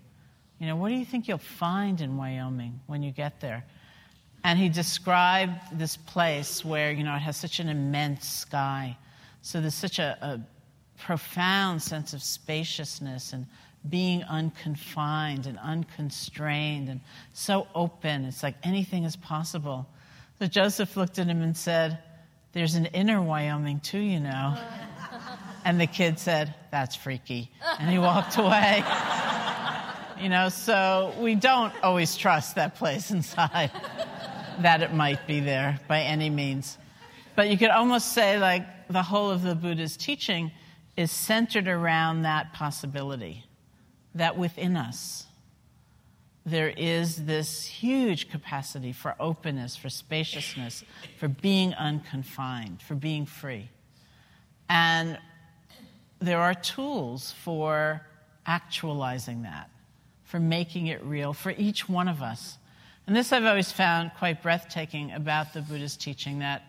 You 0.58 0.66
know, 0.66 0.76
what 0.76 0.88
do 0.88 0.94
you 0.94 1.04
think 1.04 1.28
you'll 1.28 1.38
find 1.38 2.00
in 2.00 2.16
Wyoming 2.16 2.80
when 2.86 3.02
you 3.02 3.10
get 3.10 3.40
there? 3.40 3.64
And 4.44 4.58
he 4.58 4.68
described 4.68 5.78
this 5.78 5.96
place 5.96 6.64
where, 6.64 6.92
you 6.92 7.02
know, 7.02 7.14
it 7.14 7.20
has 7.20 7.36
such 7.36 7.60
an 7.60 7.68
immense 7.68 8.28
sky. 8.28 8.96
So 9.42 9.60
there's 9.60 9.74
such 9.74 9.98
a, 9.98 10.16
a 10.20 10.40
profound 11.00 11.82
sense 11.82 12.12
of 12.12 12.22
spaciousness 12.22 13.32
and 13.32 13.46
being 13.88 14.22
unconfined 14.24 15.46
and 15.46 15.58
unconstrained 15.58 16.88
and 16.88 17.00
so 17.32 17.66
open. 17.74 18.24
It's 18.24 18.42
like 18.42 18.56
anything 18.62 19.04
is 19.04 19.16
possible. 19.16 19.86
So 20.38 20.46
Joseph 20.46 20.96
looked 20.96 21.18
at 21.18 21.26
him 21.26 21.42
and 21.42 21.56
said, 21.56 21.98
There's 22.52 22.74
an 22.74 22.86
inner 22.86 23.20
Wyoming 23.20 23.80
too, 23.80 23.98
you 23.98 24.20
know. 24.20 24.58
And 25.64 25.80
the 25.80 25.86
kid 25.86 26.18
said, 26.18 26.54
That's 26.70 26.94
freaky. 26.94 27.50
And 27.78 27.90
he 27.90 27.98
walked 27.98 28.36
away. 28.38 28.84
You 30.20 30.28
know, 30.28 30.48
so 30.48 31.12
we 31.18 31.34
don't 31.34 31.74
always 31.82 32.16
trust 32.16 32.54
that 32.54 32.76
place 32.76 33.10
inside 33.10 33.72
that 34.60 34.80
it 34.80 34.94
might 34.94 35.26
be 35.26 35.40
there 35.40 35.80
by 35.88 36.02
any 36.02 36.30
means. 36.30 36.78
But 37.34 37.50
you 37.50 37.58
could 37.58 37.70
almost 37.70 38.12
say, 38.12 38.38
like, 38.38 38.64
the 38.88 39.02
whole 39.02 39.30
of 39.30 39.42
the 39.42 39.56
Buddha's 39.56 39.96
teaching 39.96 40.52
is 40.96 41.10
centered 41.10 41.66
around 41.66 42.22
that 42.22 42.52
possibility 42.52 43.44
that 44.14 44.38
within 44.38 44.76
us 44.76 45.26
there 46.46 46.68
is 46.68 47.24
this 47.24 47.64
huge 47.64 48.30
capacity 48.30 48.92
for 48.92 49.14
openness, 49.18 49.76
for 49.76 49.88
spaciousness, 49.88 50.84
for 51.18 51.26
being 51.26 51.72
unconfined, 51.74 52.82
for 52.82 52.94
being 52.94 53.24
free. 53.24 53.70
And 54.68 55.18
there 56.24 56.40
are 56.40 56.54
tools 56.54 57.32
for 57.42 58.06
actualizing 58.46 59.42
that, 59.42 59.70
for 60.24 60.40
making 60.40 60.88
it 60.88 61.02
real 61.02 61.32
for 61.32 61.52
each 61.56 61.88
one 61.88 62.08
of 62.08 62.22
us. 62.22 62.58
And 63.06 63.14
this 63.14 63.32
I've 63.32 63.44
always 63.44 63.70
found 63.70 64.12
quite 64.18 64.42
breathtaking 64.42 65.12
about 65.12 65.52
the 65.52 65.60
Buddha's 65.60 65.96
teaching 65.96 66.38
that, 66.38 66.62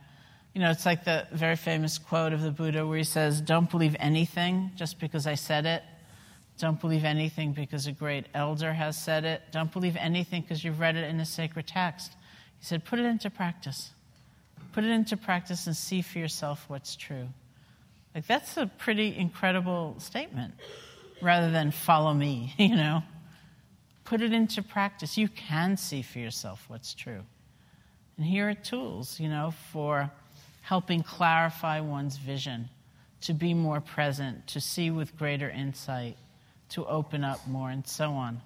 you 0.54 0.62
know, 0.62 0.70
it's 0.70 0.86
like 0.86 1.04
the 1.06 1.28
very 1.32 1.56
famous 1.56 1.98
quote 1.98 2.34
of 2.34 2.42
the 2.42 2.52
Buddha 2.52 2.86
where 2.86 2.98
he 2.98 3.04
says, 3.04 3.42
Don't 3.42 3.70
believe 3.70 3.96
anything 4.00 4.72
just 4.76 5.00
because 5.00 5.28
I 5.28 5.36
said 5.36 5.66
it. 5.66 5.84
Don't 6.58 6.80
believe 6.80 7.04
anything 7.04 7.52
because 7.52 7.88
a 7.88 7.92
great 7.92 8.28
elder 8.34 8.72
has 8.72 8.98
said 8.98 9.26
it. 9.26 9.42
Don't 9.52 9.72
believe 9.72 9.98
anything 9.98 10.42
because 10.42 10.64
you've 10.64 10.80
read 10.80 10.96
it 10.96 11.10
in 11.10 11.20
a 11.20 11.26
sacred 11.26 11.68
text. 11.68 12.14
He 12.60 12.66
said, 12.66 12.86
put 12.86 13.00
it 13.00 13.06
into 13.06 13.30
practice. 13.30 13.92
Put 14.72 14.86
it 14.86 14.92
into 14.92 15.18
practice 15.18 15.68
and 15.68 15.76
see 15.76 16.02
for 16.02 16.20
yourself 16.20 16.66
what's 16.70 16.96
true. 16.96 17.28
Like, 18.16 18.26
that's 18.28 18.56
a 18.56 18.66
pretty 18.66 19.16
incredible 19.16 19.96
statement 20.00 20.54
rather 21.22 21.52
than 21.52 21.72
follow 21.72 22.14
me, 22.14 22.54
you 22.58 22.76
know. 22.76 23.04
Put 24.06 24.22
it 24.22 24.32
into 24.32 24.64
practice. 24.64 25.18
You 25.18 25.28
can 25.28 25.76
see 25.78 26.02
for 26.02 26.20
yourself 26.20 26.64
what's 26.70 26.94
true. 26.94 27.22
And 28.18 28.26
here 28.26 28.50
are 28.50 28.54
tools, 28.54 29.20
you 29.20 29.28
know, 29.28 29.54
for 29.74 30.10
helping 30.62 31.04
clarify 31.04 31.82
one's 31.82 32.16
vision, 32.16 32.70
to 33.22 33.34
be 33.34 33.54
more 33.54 33.82
present, 33.82 34.48
to 34.48 34.62
see 34.62 34.92
with 34.92 35.18
greater 35.18 35.50
insight 35.50 36.18
to 36.70 36.86
open 36.86 37.24
up 37.24 37.46
more, 37.48 37.70
and 37.70 37.86
so 37.86 38.12
on. 38.12 38.42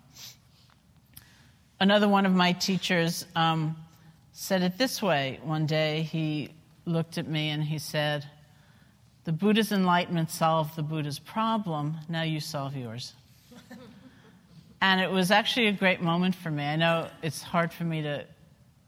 Another 1.79 2.09
one 2.09 2.25
of 2.25 2.33
my 2.33 2.51
teachers 2.53 3.25
um, 3.35 3.77
said 4.33 4.61
it 4.61 4.77
this 4.77 5.01
way. 5.01 5.39
One 5.43 5.65
day 5.65 6.01
he 6.01 6.49
looked 6.85 7.17
at 7.17 7.27
me 7.27 7.49
and 7.49 7.63
he 7.63 7.79
said, 7.79 8.25
The 9.25 9.31
Buddha's 9.31 9.71
enlightenment 9.71 10.31
solved 10.31 10.75
the 10.75 10.83
Buddha's 10.83 11.19
problem, 11.19 11.97
now 12.07 12.23
you 12.23 12.39
solve 12.39 12.75
yours. 12.75 13.13
and 14.81 15.01
it 15.01 15.11
was 15.11 15.29
actually 15.29 15.67
a 15.67 15.71
great 15.71 16.01
moment 16.01 16.35
for 16.35 16.49
me. 16.49 16.63
I 16.63 16.75
know 16.75 17.09
it's 17.21 17.41
hard 17.41 17.73
for 17.73 17.83
me 17.83 18.01
to 18.03 18.25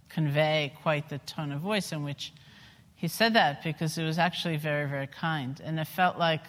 convey 0.09 0.73
quite 0.81 1.09
the 1.09 1.19
tone 1.19 1.51
of 1.51 1.61
voice 1.61 1.91
in 1.91 2.03
which 2.03 2.33
he 2.95 3.07
said 3.07 3.33
that 3.33 3.63
because 3.63 3.97
it 3.97 4.03
was 4.03 4.19
actually 4.19 4.57
very, 4.57 4.87
very 4.87 5.07
kind. 5.07 5.59
And 5.63 5.79
it 5.79 5.87
felt 5.87 6.17
like 6.17 6.43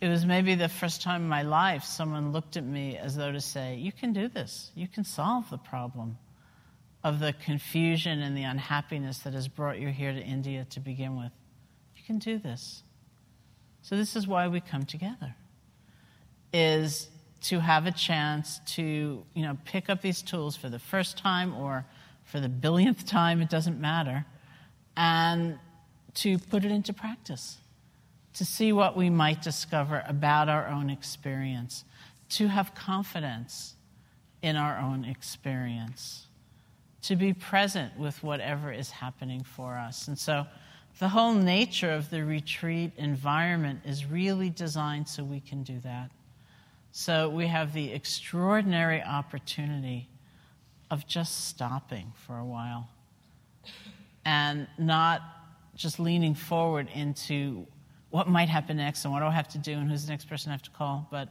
it 0.00 0.08
was 0.08 0.24
maybe 0.24 0.54
the 0.54 0.68
first 0.68 1.02
time 1.02 1.22
in 1.22 1.28
my 1.28 1.42
life 1.42 1.84
someone 1.84 2.32
looked 2.32 2.56
at 2.56 2.64
me 2.64 2.96
as 2.96 3.16
though 3.16 3.32
to 3.32 3.40
say, 3.40 3.76
You 3.76 3.92
can 3.92 4.12
do 4.12 4.28
this. 4.28 4.70
You 4.74 4.88
can 4.88 5.04
solve 5.04 5.48
the 5.50 5.58
problem 5.58 6.18
of 7.04 7.20
the 7.20 7.32
confusion 7.32 8.22
and 8.22 8.36
the 8.36 8.42
unhappiness 8.42 9.18
that 9.20 9.34
has 9.34 9.48
brought 9.48 9.78
you 9.78 9.88
here 9.88 10.12
to 10.12 10.20
India 10.20 10.66
to 10.70 10.80
begin 10.80 11.16
with. 11.16 11.32
You 11.96 12.02
can 12.04 12.18
do 12.18 12.38
this. 12.38 12.82
So, 13.82 13.96
this 13.96 14.16
is 14.16 14.26
why 14.26 14.48
we 14.48 14.60
come 14.60 14.84
together, 14.84 15.34
is 16.52 17.08
to 17.42 17.60
have 17.60 17.86
a 17.86 17.92
chance 17.92 18.60
to 18.66 19.24
you 19.34 19.42
know, 19.42 19.56
pick 19.64 19.88
up 19.88 20.02
these 20.02 20.22
tools 20.22 20.56
for 20.56 20.68
the 20.68 20.78
first 20.78 21.16
time 21.16 21.54
or 21.54 21.84
for 22.24 22.40
the 22.40 22.48
billionth 22.48 23.06
time, 23.06 23.40
it 23.40 23.48
doesn't 23.48 23.80
matter, 23.80 24.26
and 24.96 25.58
to 26.14 26.38
put 26.38 26.64
it 26.64 26.70
into 26.70 26.92
practice 26.92 27.58
to 28.34 28.44
see 28.44 28.72
what 28.72 28.96
we 28.96 29.10
might 29.10 29.42
discover 29.42 30.04
about 30.06 30.48
our 30.48 30.68
own 30.68 30.90
experience, 30.90 31.84
to 32.28 32.46
have 32.46 32.72
confidence 32.74 33.74
in 34.42 34.54
our 34.54 34.78
own 34.78 35.04
experience, 35.04 36.26
to 37.02 37.16
be 37.16 37.32
present 37.32 37.98
with 37.98 38.22
whatever 38.22 38.70
is 38.70 38.90
happening 38.90 39.42
for 39.42 39.76
us. 39.76 40.06
And 40.06 40.16
so, 40.16 40.46
the 40.98 41.08
whole 41.08 41.32
nature 41.32 41.90
of 41.90 42.10
the 42.10 42.24
retreat 42.24 42.92
environment 42.96 43.80
is 43.84 44.04
really 44.04 44.50
designed 44.50 45.08
so 45.08 45.22
we 45.22 45.40
can 45.40 45.62
do 45.62 45.78
that. 45.80 46.10
So, 46.90 47.28
we 47.28 47.46
have 47.46 47.72
the 47.72 47.92
extraordinary 47.92 49.02
opportunity 49.02 50.08
of 50.90 51.06
just 51.06 51.46
stopping 51.46 52.12
for 52.26 52.38
a 52.38 52.44
while 52.44 52.88
and 54.24 54.66
not 54.78 55.22
just 55.76 56.00
leaning 56.00 56.34
forward 56.34 56.88
into 56.94 57.66
what 58.10 58.26
might 58.26 58.48
happen 58.48 58.78
next 58.78 59.04
and 59.04 59.12
what 59.12 59.20
do 59.20 59.26
I 59.26 59.30
have 59.30 59.48
to 59.48 59.58
do 59.58 59.72
and 59.72 59.88
who's 59.88 60.06
the 60.06 60.10
next 60.10 60.28
person 60.28 60.50
I 60.50 60.54
have 60.54 60.62
to 60.62 60.70
call, 60.70 61.06
but 61.10 61.28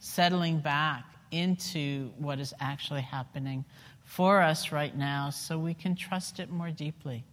settling 0.00 0.58
back 0.58 1.04
into 1.30 2.10
what 2.18 2.40
is 2.40 2.54
actually 2.58 3.02
happening 3.02 3.64
for 4.04 4.40
us 4.40 4.72
right 4.72 4.96
now 4.96 5.30
so 5.30 5.58
we 5.58 5.74
can 5.74 5.94
trust 5.94 6.40
it 6.40 6.50
more 6.50 6.70
deeply. 6.70 7.24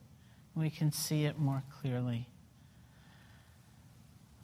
We 0.55 0.69
can 0.69 0.91
see 0.91 1.25
it 1.25 1.39
more 1.39 1.63
clearly. 1.81 2.27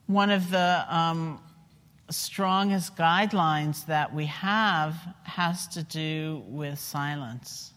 One 0.08 0.32
of 0.32 0.50
the 0.50 0.86
um, 0.90 1.40
strongest 2.10 2.96
guidelines 2.96 3.86
that 3.86 4.14
we 4.14 4.26
have 4.26 4.96
has 5.24 5.68
to 5.68 5.84
do 5.84 6.44
with 6.48 6.80
silence. 6.80 7.72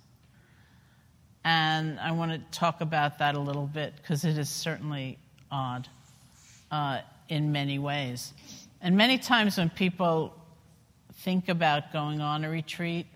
And 1.45 1.99
I 2.01 2.13
want 2.13 2.33
to 2.33 2.59
talk 2.59 2.81
about 2.81 3.19
that 3.19 3.35
a 3.35 3.41
little 3.41 3.67
bit 3.67 3.95
because 3.97 4.25
it 4.25 4.39
is 4.39 4.49
certainly 4.49 5.19
odd 5.51 5.89
uh, 6.71 7.01
in 7.29 7.53
many 7.53 7.79
ways. 7.79 8.33
And 8.81 8.97
many 8.97 9.19
times 9.19 9.59
when 9.59 9.69
people 9.69 10.35
think 11.17 11.49
about 11.49 11.93
going 11.93 12.21
on 12.21 12.45
a 12.45 12.51
retreat 12.51 13.07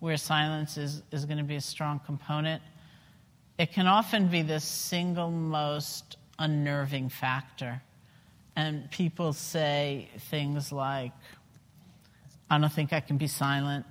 where 0.00 0.16
silence 0.16 0.76
is, 0.76 1.02
is 1.12 1.24
going 1.24 1.38
to 1.38 1.44
be 1.44 1.56
a 1.56 1.60
strong 1.60 2.00
component, 2.04 2.62
it 3.58 3.72
can 3.72 3.86
often 3.86 4.28
be 4.28 4.42
the 4.42 4.60
single 4.60 5.30
most 5.30 6.16
unnerving 6.38 7.08
factor. 7.08 7.82
And 8.56 8.90
people 8.90 9.32
say 9.32 10.08
things 10.30 10.72
like, 10.72 11.12
I 12.50 12.58
don't 12.58 12.72
think 12.72 12.92
I 12.92 13.00
can 13.00 13.16
be 13.16 13.28
silent. 13.28 13.86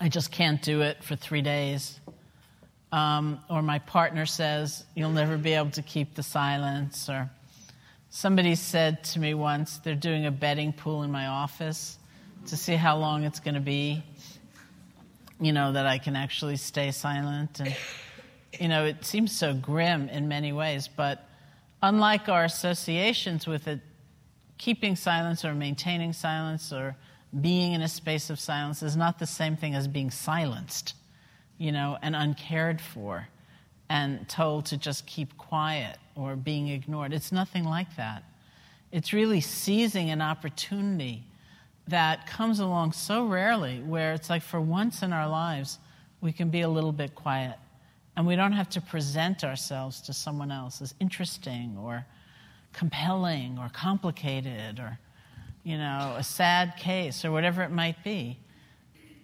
I 0.00 0.08
just 0.08 0.30
can't 0.30 0.60
do 0.62 0.82
it 0.82 1.02
for 1.02 1.16
three 1.16 1.42
days. 1.42 2.00
Um, 2.90 3.40
or 3.50 3.62
my 3.62 3.80
partner 3.80 4.26
says, 4.26 4.84
You'll 4.94 5.10
never 5.10 5.36
be 5.36 5.52
able 5.52 5.70
to 5.72 5.82
keep 5.82 6.14
the 6.14 6.22
silence. 6.22 7.08
Or 7.08 7.30
somebody 8.10 8.54
said 8.54 9.04
to 9.04 9.20
me 9.20 9.34
once, 9.34 9.78
They're 9.78 9.94
doing 9.94 10.26
a 10.26 10.30
betting 10.30 10.72
pool 10.72 11.02
in 11.02 11.10
my 11.10 11.26
office 11.26 11.98
to 12.46 12.56
see 12.56 12.74
how 12.74 12.96
long 12.96 13.24
it's 13.24 13.40
going 13.40 13.54
to 13.54 13.60
be, 13.60 14.02
you 15.40 15.52
know, 15.52 15.72
that 15.72 15.86
I 15.86 15.98
can 15.98 16.16
actually 16.16 16.56
stay 16.56 16.90
silent. 16.90 17.60
And, 17.60 17.76
you 18.58 18.68
know, 18.68 18.84
it 18.84 19.04
seems 19.04 19.36
so 19.36 19.54
grim 19.54 20.08
in 20.08 20.28
many 20.28 20.52
ways, 20.52 20.88
but 20.88 21.28
unlike 21.82 22.28
our 22.28 22.44
associations 22.44 23.46
with 23.46 23.68
it, 23.68 23.80
keeping 24.58 24.96
silence 24.96 25.44
or 25.44 25.54
maintaining 25.54 26.12
silence 26.12 26.72
or 26.72 26.96
being 27.40 27.72
in 27.72 27.82
a 27.82 27.88
space 27.88 28.30
of 28.30 28.40
silence 28.40 28.82
is 28.82 28.96
not 28.96 29.18
the 29.18 29.26
same 29.26 29.56
thing 29.56 29.74
as 29.74 29.86
being 29.86 30.10
silenced, 30.10 30.94
you 31.58 31.70
know, 31.70 31.96
and 32.02 32.16
uncared 32.16 32.80
for 32.80 33.28
and 33.90 34.28
told 34.28 34.66
to 34.66 34.76
just 34.76 35.06
keep 35.06 35.36
quiet 35.38 35.96
or 36.16 36.36
being 36.36 36.68
ignored. 36.68 37.12
It's 37.12 37.30
nothing 37.32 37.64
like 37.64 37.96
that. 37.96 38.24
It's 38.90 39.12
really 39.12 39.40
seizing 39.40 40.10
an 40.10 40.20
opportunity 40.20 41.24
that 41.88 42.26
comes 42.26 42.60
along 42.60 42.92
so 42.92 43.26
rarely 43.26 43.80
where 43.80 44.12
it's 44.12 44.30
like 44.30 44.42
for 44.42 44.60
once 44.60 45.02
in 45.02 45.12
our 45.12 45.28
lives 45.28 45.78
we 46.20 46.32
can 46.32 46.50
be 46.50 46.60
a 46.60 46.68
little 46.68 46.92
bit 46.92 47.14
quiet 47.14 47.56
and 48.16 48.26
we 48.26 48.36
don't 48.36 48.52
have 48.52 48.68
to 48.68 48.80
present 48.80 49.44
ourselves 49.44 50.00
to 50.02 50.12
someone 50.12 50.50
else 50.50 50.82
as 50.82 50.94
interesting 51.00 51.76
or 51.80 52.04
compelling 52.72 53.58
or 53.58 53.68
complicated 53.68 54.78
or 54.78 54.98
you 55.68 55.76
know, 55.76 56.14
a 56.16 56.24
sad 56.24 56.78
case 56.78 57.26
or 57.26 57.30
whatever 57.30 57.62
it 57.62 57.70
might 57.70 58.02
be, 58.02 58.38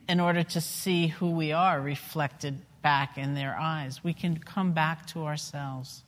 in 0.06 0.20
order 0.20 0.42
to 0.42 0.60
see 0.60 1.06
who 1.06 1.30
we 1.30 1.52
are 1.52 1.80
reflected 1.80 2.60
back 2.82 3.16
in 3.16 3.34
their 3.34 3.56
eyes. 3.58 4.04
We 4.04 4.12
can 4.12 4.36
come 4.36 4.72
back 4.72 5.06
to 5.06 5.24
ourselves. 5.24 6.03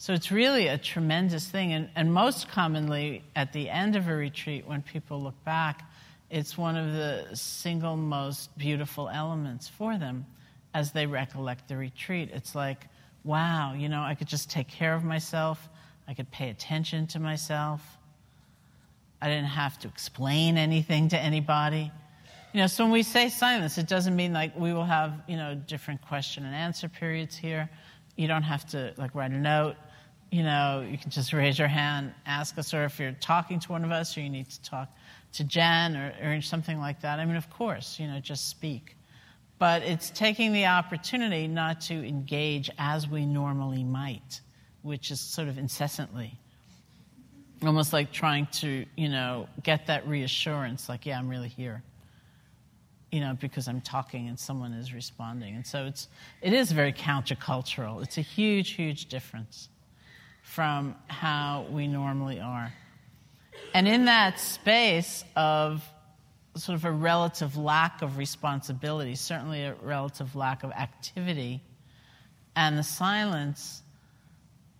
So 0.00 0.14
it's 0.14 0.32
really 0.32 0.68
a 0.68 0.78
tremendous 0.78 1.46
thing. 1.46 1.74
And, 1.74 1.90
and 1.94 2.10
most 2.10 2.48
commonly, 2.48 3.22
at 3.36 3.52
the 3.52 3.68
end 3.68 3.96
of 3.96 4.08
a 4.08 4.14
retreat, 4.14 4.66
when 4.66 4.80
people 4.80 5.22
look 5.22 5.34
back, 5.44 5.90
it's 6.30 6.56
one 6.56 6.74
of 6.74 6.94
the 6.94 7.26
single 7.34 7.98
most 7.98 8.56
beautiful 8.56 9.10
elements 9.10 9.68
for 9.68 9.98
them 9.98 10.24
as 10.72 10.92
they 10.92 11.04
recollect 11.04 11.68
the 11.68 11.76
retreat. 11.76 12.30
It's 12.32 12.54
like, 12.54 12.86
wow, 13.24 13.74
you 13.74 13.90
know, 13.90 14.00
I 14.00 14.14
could 14.14 14.26
just 14.26 14.50
take 14.50 14.68
care 14.68 14.94
of 14.94 15.04
myself, 15.04 15.68
I 16.08 16.14
could 16.14 16.30
pay 16.30 16.48
attention 16.48 17.06
to 17.08 17.20
myself. 17.20 17.82
I 19.20 19.28
didn't 19.28 19.48
have 19.48 19.78
to 19.80 19.88
explain 19.88 20.56
anything 20.56 21.10
to 21.10 21.18
anybody. 21.18 21.92
You 22.54 22.60
know, 22.60 22.68
so 22.68 22.84
when 22.84 22.92
we 22.92 23.02
say 23.02 23.28
silence, 23.28 23.76
it 23.76 23.86
doesn't 23.86 24.16
mean 24.16 24.32
like 24.32 24.58
we 24.58 24.72
will 24.72 24.82
have, 24.82 25.20
you 25.28 25.36
know, 25.36 25.54
different 25.54 26.00
question 26.00 26.46
and 26.46 26.54
answer 26.54 26.88
periods 26.88 27.36
here. 27.36 27.68
You 28.16 28.28
don't 28.28 28.44
have 28.44 28.64
to 28.70 28.94
like 28.96 29.14
write 29.14 29.32
a 29.32 29.38
note. 29.38 29.76
You 30.30 30.44
know, 30.44 30.86
you 30.88 30.96
can 30.96 31.10
just 31.10 31.32
raise 31.32 31.58
your 31.58 31.68
hand, 31.68 32.14
ask 32.24 32.56
us, 32.56 32.72
or 32.72 32.84
if 32.84 33.00
you're 33.00 33.12
talking 33.12 33.58
to 33.60 33.72
one 33.72 33.84
of 33.84 33.90
us, 33.90 34.16
or 34.16 34.20
you 34.20 34.30
need 34.30 34.48
to 34.48 34.62
talk 34.62 34.88
to 35.32 35.44
Jen 35.44 35.96
or, 35.96 36.14
or 36.22 36.40
something 36.40 36.78
like 36.78 37.00
that. 37.00 37.18
I 37.18 37.24
mean, 37.24 37.36
of 37.36 37.50
course, 37.50 37.98
you 37.98 38.06
know, 38.06 38.20
just 38.20 38.48
speak. 38.48 38.96
But 39.58 39.82
it's 39.82 40.10
taking 40.10 40.52
the 40.52 40.66
opportunity 40.66 41.46
not 41.48 41.80
to 41.82 41.94
engage 41.94 42.70
as 42.78 43.08
we 43.08 43.26
normally 43.26 43.84
might, 43.84 44.40
which 44.82 45.10
is 45.10 45.20
sort 45.20 45.48
of 45.48 45.58
incessantly 45.58 46.38
almost 47.66 47.92
like 47.92 48.12
trying 48.12 48.46
to, 48.46 48.86
you 48.96 49.08
know, 49.08 49.48
get 49.62 49.86
that 49.86 50.06
reassurance, 50.08 50.88
like, 50.88 51.06
yeah, 51.06 51.18
I'm 51.18 51.28
really 51.28 51.48
here, 51.48 51.82
you 53.10 53.20
know, 53.20 53.36
because 53.38 53.68
I'm 53.68 53.80
talking 53.80 54.28
and 54.28 54.38
someone 54.38 54.72
is 54.72 54.94
responding. 54.94 55.54
And 55.54 55.66
so 55.66 55.84
it's, 55.86 56.08
it 56.40 56.52
is 56.52 56.72
very 56.72 56.92
countercultural. 56.92 58.02
It's 58.02 58.18
a 58.18 58.22
huge, 58.22 58.70
huge 58.70 59.06
difference 59.06 59.68
from 60.42 60.96
how 61.08 61.66
we 61.70 61.86
normally 61.86 62.40
are. 62.40 62.72
And 63.74 63.86
in 63.86 64.06
that 64.06 64.40
space 64.40 65.24
of 65.36 65.84
sort 66.56 66.76
of 66.76 66.84
a 66.84 66.90
relative 66.90 67.56
lack 67.56 68.02
of 68.02 68.18
responsibility, 68.18 69.14
certainly 69.14 69.62
a 69.62 69.74
relative 69.82 70.34
lack 70.34 70.64
of 70.64 70.72
activity, 70.72 71.60
and 72.56 72.76
the 72.76 72.82
silence, 72.82 73.82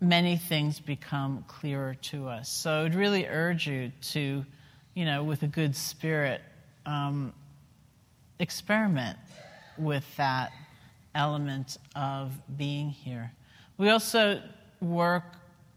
many 0.01 0.37
things 0.37 0.81
become 0.81 1.44
clearer 1.46 1.94
to 1.94 2.29
us. 2.29 2.49
So 2.49 2.85
I'd 2.85 2.94
really 2.94 3.27
urge 3.27 3.66
you 3.66 3.92
to, 4.12 4.44
you 4.94 5.05
know, 5.05 5.23
with 5.23 5.42
a 5.42 5.46
good 5.46 5.77
spirit, 5.77 6.40
um, 6.85 7.33
experiment 8.40 9.18
with 9.79 10.05
that 10.16 10.51
element 11.14 11.79
of 11.94 12.33
being 12.57 12.90
here. 12.90 13.31
We 13.79 13.90
also 13.90 14.42
work 14.81 15.25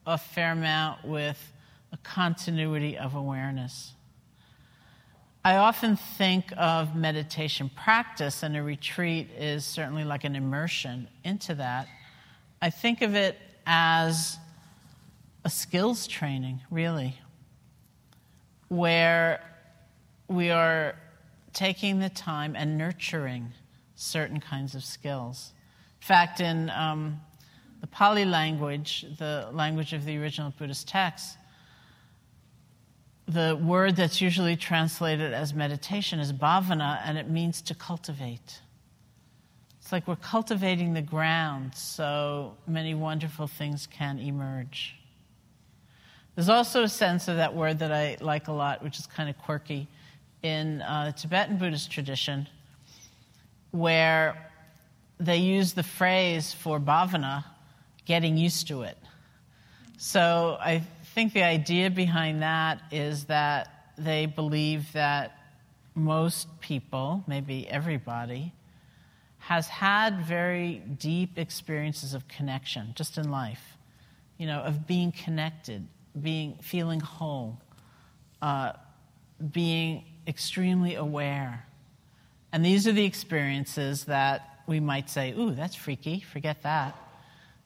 a 0.05 0.17
fair 0.17 0.51
amount 0.51 1.05
with 1.05 1.51
a 1.91 1.97
continuity 1.97 2.97
of 2.97 3.15
awareness. 3.15 3.93
I 5.45 5.57
often 5.57 5.97
think 5.97 6.53
of 6.55 6.95
meditation 6.95 7.69
practice, 7.69 8.43
and 8.43 8.55
a 8.55 8.63
retreat 8.63 9.29
is 9.37 9.65
certainly 9.65 10.05
like 10.05 10.23
an 10.23 10.35
immersion 10.35 11.07
into 11.23 11.55
that. 11.55 11.87
I 12.61 12.69
think 12.69 13.01
of 13.01 13.13
it 13.13 13.37
as 13.65 14.37
a 15.43 15.49
skills 15.49 16.07
training, 16.07 16.61
really, 16.71 17.19
where 18.69 19.43
we 20.29 20.49
are 20.49 20.95
taking 21.51 21.99
the 21.99 22.09
time 22.09 22.55
and 22.55 22.77
nurturing 22.77 23.51
certain 23.95 24.39
kinds 24.39 24.75
of 24.75 24.83
skills. 24.83 25.51
In 26.01 26.07
fact, 26.07 26.39
in 26.39 26.69
um, 26.69 27.19
the 27.83 27.87
Pali 27.87 28.23
language, 28.23 29.05
the 29.17 29.49
language 29.51 29.91
of 29.91 30.05
the 30.05 30.17
original 30.17 30.53
Buddhist 30.57 30.87
text, 30.87 31.37
the 33.27 33.59
word 33.61 33.97
that's 33.97 34.21
usually 34.21 34.55
translated 34.55 35.33
as 35.33 35.53
meditation 35.53 36.17
is 36.21 36.31
bhavana, 36.31 37.01
and 37.03 37.17
it 37.17 37.29
means 37.29 37.61
to 37.63 37.75
cultivate. 37.75 38.61
It's 39.81 39.91
like 39.91 40.07
we're 40.07 40.15
cultivating 40.15 40.93
the 40.93 41.01
ground 41.01 41.75
so 41.75 42.55
many 42.65 42.95
wonderful 42.95 43.47
things 43.47 43.85
can 43.85 44.17
emerge. 44.17 44.95
There's 46.35 46.47
also 46.47 46.83
a 46.83 46.89
sense 46.89 47.27
of 47.27 47.35
that 47.35 47.53
word 47.53 47.79
that 47.79 47.91
I 47.91 48.15
like 48.21 48.47
a 48.47 48.53
lot, 48.53 48.81
which 48.81 48.97
is 48.97 49.07
kind 49.07 49.29
of 49.29 49.37
quirky, 49.39 49.89
in 50.41 50.81
uh, 50.83 51.07
the 51.07 51.11
Tibetan 51.11 51.57
Buddhist 51.57 51.91
tradition, 51.91 52.47
where 53.71 54.49
they 55.19 55.37
use 55.37 55.73
the 55.73 55.83
phrase 55.83 56.53
for 56.53 56.79
bhavana, 56.79 57.43
getting 58.05 58.37
used 58.37 58.67
to 58.67 58.83
it. 58.83 58.97
So 59.97 60.57
I 60.59 60.83
think 61.13 61.33
the 61.33 61.43
idea 61.43 61.89
behind 61.89 62.41
that 62.41 62.81
is 62.91 63.25
that 63.25 63.91
they 63.97 64.25
believe 64.25 64.91
that 64.93 65.37
most 65.95 66.47
people, 66.59 67.23
maybe 67.27 67.67
everybody, 67.69 68.51
has 69.37 69.67
had 69.67 70.25
very 70.25 70.81
deep 70.97 71.37
experiences 71.37 72.13
of 72.13 72.27
connection 72.27 72.93
just 72.95 73.17
in 73.17 73.29
life, 73.29 73.77
you 74.37 74.47
know, 74.47 74.59
of 74.61 74.87
being 74.87 75.11
connected, 75.11 75.85
being 76.19 76.57
feeling 76.61 76.99
whole, 76.99 77.59
uh, 78.41 78.71
being 79.51 80.05
extremely 80.27 80.95
aware. 80.95 81.65
And 82.51 82.65
these 82.65 82.87
are 82.87 82.93
the 82.93 83.05
experiences 83.05 84.05
that 84.05 84.61
we 84.65 84.79
might 84.79 85.09
say, 85.09 85.33
ooh, 85.33 85.51
that's 85.51 85.75
freaky, 85.75 86.21
forget 86.21 86.63
that. 86.63 86.95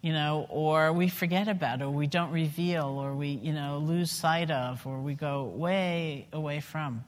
You 0.02 0.14
know, 0.14 0.48
or 0.50 0.94
we 0.94 1.10
forget 1.10 1.48
about, 1.48 1.82
or 1.82 1.90
we 1.90 2.08
don't 2.08 2.32
reveal, 2.32 2.86
or 2.86 3.14
we, 3.14 3.30
you 3.30 3.54
know, 3.54 3.80
lose 3.80 4.12
sight 4.12 4.52
of, 4.52 4.86
or 4.86 5.00
we 5.00 5.14
go 5.14 5.46
way 5.46 6.28
away 6.32 6.60
from. 6.60 7.04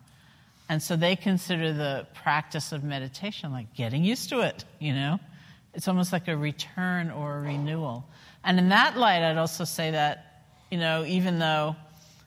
And 0.69 0.81
so 0.81 0.95
they 0.95 1.15
consider 1.15 1.73
the 1.73 2.07
practice 2.13 2.71
of 2.71 2.83
meditation 2.83 3.51
like 3.51 3.73
getting 3.73 4.03
used 4.03 4.29
to 4.29 4.41
it, 4.41 4.65
you 4.79 4.93
know? 4.93 5.19
It's 5.73 5.87
almost 5.87 6.11
like 6.11 6.27
a 6.27 6.35
return 6.35 7.09
or 7.11 7.37
a 7.37 7.41
renewal. 7.41 8.05
And 8.43 8.59
in 8.59 8.69
that 8.69 8.97
light, 8.97 9.23
I'd 9.23 9.37
also 9.37 9.63
say 9.63 9.91
that, 9.91 10.43
you 10.71 10.77
know, 10.77 11.05
even 11.05 11.39
though 11.39 11.75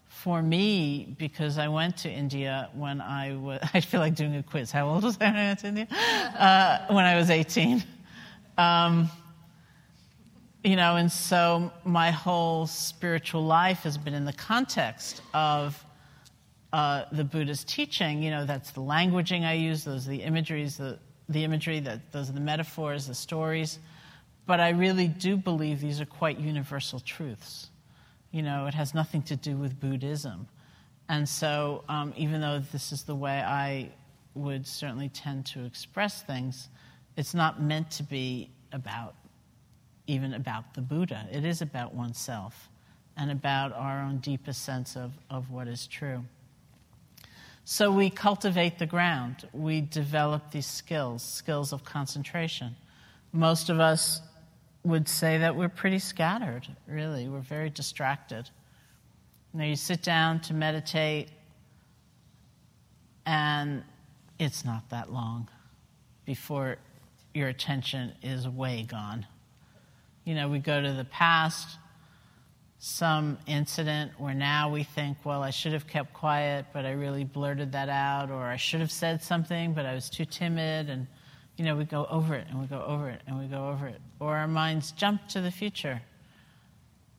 for 0.08 0.40
me, 0.40 1.14
because 1.18 1.58
I 1.58 1.68
went 1.68 1.98
to 1.98 2.10
India 2.10 2.70
when 2.74 3.00
I 3.00 3.34
was, 3.36 3.58
I 3.74 3.80
feel 3.80 4.00
like 4.00 4.14
doing 4.14 4.36
a 4.36 4.42
quiz. 4.42 4.70
How 4.70 4.88
old 4.88 5.04
was 5.04 5.18
I 5.20 5.26
when 5.26 5.36
I 5.36 5.46
went 5.48 5.58
to 5.60 5.66
India? 5.68 5.86
Uh, 5.90 6.94
when 6.94 7.04
I 7.04 7.16
was 7.16 7.30
18. 7.30 7.82
Um, 8.58 9.10
you 10.64 10.76
know, 10.76 10.96
and 10.96 11.10
so 11.10 11.72
my 11.84 12.10
whole 12.10 12.66
spiritual 12.66 13.44
life 13.44 13.80
has 13.80 13.98
been 13.98 14.14
in 14.14 14.24
the 14.24 14.32
context 14.32 15.20
of 15.34 15.84
uh, 16.72 17.04
the 17.10 17.24
Buddha's 17.24 17.64
teaching. 17.64 18.22
You 18.22 18.30
know, 18.30 18.46
that's 18.46 18.70
the 18.70 18.80
languaging 18.80 19.44
I 19.44 19.54
use, 19.54 19.84
those 19.84 20.06
are 20.06 20.10
the 20.10 20.22
imageries, 20.22 20.76
the, 20.76 20.98
the 21.28 21.42
imagery, 21.42 21.80
that, 21.80 22.12
those 22.12 22.30
are 22.30 22.32
the 22.32 22.40
metaphors, 22.40 23.08
the 23.08 23.14
stories. 23.14 23.80
But 24.46 24.60
I 24.60 24.70
really 24.70 25.08
do 25.08 25.36
believe 25.36 25.80
these 25.80 26.00
are 26.00 26.06
quite 26.06 26.38
universal 26.38 27.00
truths. 27.00 27.68
You 28.30 28.42
know, 28.42 28.66
it 28.66 28.74
has 28.74 28.94
nothing 28.94 29.22
to 29.24 29.36
do 29.36 29.56
with 29.56 29.78
Buddhism. 29.78 30.46
And 31.08 31.28
so, 31.28 31.84
um, 31.88 32.14
even 32.16 32.40
though 32.40 32.60
this 32.72 32.92
is 32.92 33.02
the 33.02 33.14
way 33.14 33.40
I 33.40 33.90
would 34.34 34.66
certainly 34.66 35.08
tend 35.08 35.46
to 35.46 35.64
express 35.64 36.22
things, 36.22 36.68
it's 37.16 37.34
not 37.34 37.60
meant 37.60 37.90
to 37.92 38.02
be 38.02 38.50
about 38.72 39.14
even 40.06 40.34
about 40.34 40.74
the 40.74 40.80
Buddha. 40.80 41.26
It 41.30 41.44
is 41.44 41.62
about 41.62 41.94
oneself 41.94 42.68
and 43.16 43.30
about 43.30 43.72
our 43.72 44.02
own 44.02 44.18
deepest 44.18 44.64
sense 44.64 44.96
of, 44.96 45.12
of 45.30 45.50
what 45.50 45.68
is 45.68 45.86
true. 45.86 46.24
So 47.64 47.92
we 47.92 48.10
cultivate 48.10 48.78
the 48.78 48.86
ground. 48.86 49.48
We 49.52 49.82
develop 49.82 50.50
these 50.50 50.66
skills, 50.66 51.22
skills 51.22 51.72
of 51.72 51.84
concentration. 51.84 52.74
Most 53.32 53.70
of 53.70 53.78
us 53.78 54.20
would 54.84 55.08
say 55.08 55.38
that 55.38 55.54
we're 55.54 55.68
pretty 55.68 56.00
scattered, 56.00 56.66
really. 56.88 57.28
We're 57.28 57.40
very 57.40 57.70
distracted. 57.70 58.50
Now 59.54 59.64
you 59.64 59.76
sit 59.76 60.02
down 60.02 60.40
to 60.40 60.54
meditate, 60.54 61.28
and 63.26 63.84
it's 64.40 64.64
not 64.64 64.88
that 64.90 65.12
long 65.12 65.48
before 66.24 66.78
your 67.34 67.48
attention 67.48 68.12
is 68.22 68.48
way 68.48 68.82
gone. 68.88 69.26
You 70.24 70.34
know, 70.34 70.48
we 70.48 70.58
go 70.58 70.80
to 70.80 70.92
the 70.92 71.04
past, 71.04 71.78
some 72.78 73.38
incident 73.46 74.12
where 74.18 74.34
now 74.34 74.70
we 74.70 74.82
think, 74.82 75.18
well, 75.24 75.42
I 75.42 75.50
should 75.50 75.72
have 75.72 75.86
kept 75.86 76.12
quiet, 76.14 76.66
but 76.72 76.84
I 76.84 76.92
really 76.92 77.24
blurted 77.24 77.72
that 77.72 77.88
out, 77.88 78.30
or 78.30 78.42
I 78.42 78.56
should 78.56 78.80
have 78.80 78.90
said 78.90 79.22
something, 79.22 79.72
but 79.72 79.86
I 79.86 79.94
was 79.94 80.10
too 80.10 80.24
timid. 80.24 80.90
And, 80.90 81.06
you 81.56 81.64
know, 81.64 81.76
we 81.76 81.84
go 81.84 82.06
over 82.10 82.34
it 82.34 82.46
and 82.50 82.60
we 82.60 82.66
go 82.66 82.82
over 82.82 83.08
it 83.08 83.20
and 83.26 83.38
we 83.38 83.46
go 83.46 83.68
over 83.68 83.86
it. 83.86 84.00
Or 84.18 84.36
our 84.36 84.48
minds 84.48 84.92
jump 84.92 85.28
to 85.28 85.40
the 85.40 85.50
future 85.50 86.02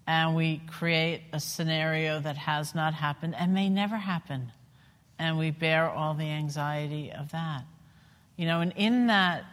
and 0.07 0.35
we 0.35 0.61
create 0.67 1.23
a 1.31 1.39
scenario 1.39 2.19
that 2.19 2.37
has 2.37 2.75
not 2.75 2.93
happened 2.93 3.35
and 3.37 3.53
may 3.53 3.69
never 3.69 3.95
happen. 3.95 4.51
And 5.19 5.37
we 5.37 5.51
bear 5.51 5.89
all 5.89 6.13
the 6.13 6.29
anxiety 6.29 7.11
of 7.11 7.31
that. 7.31 7.63
You 8.35 8.47
know, 8.47 8.61
and 8.61 8.73
in 8.75 9.07
that 9.07 9.45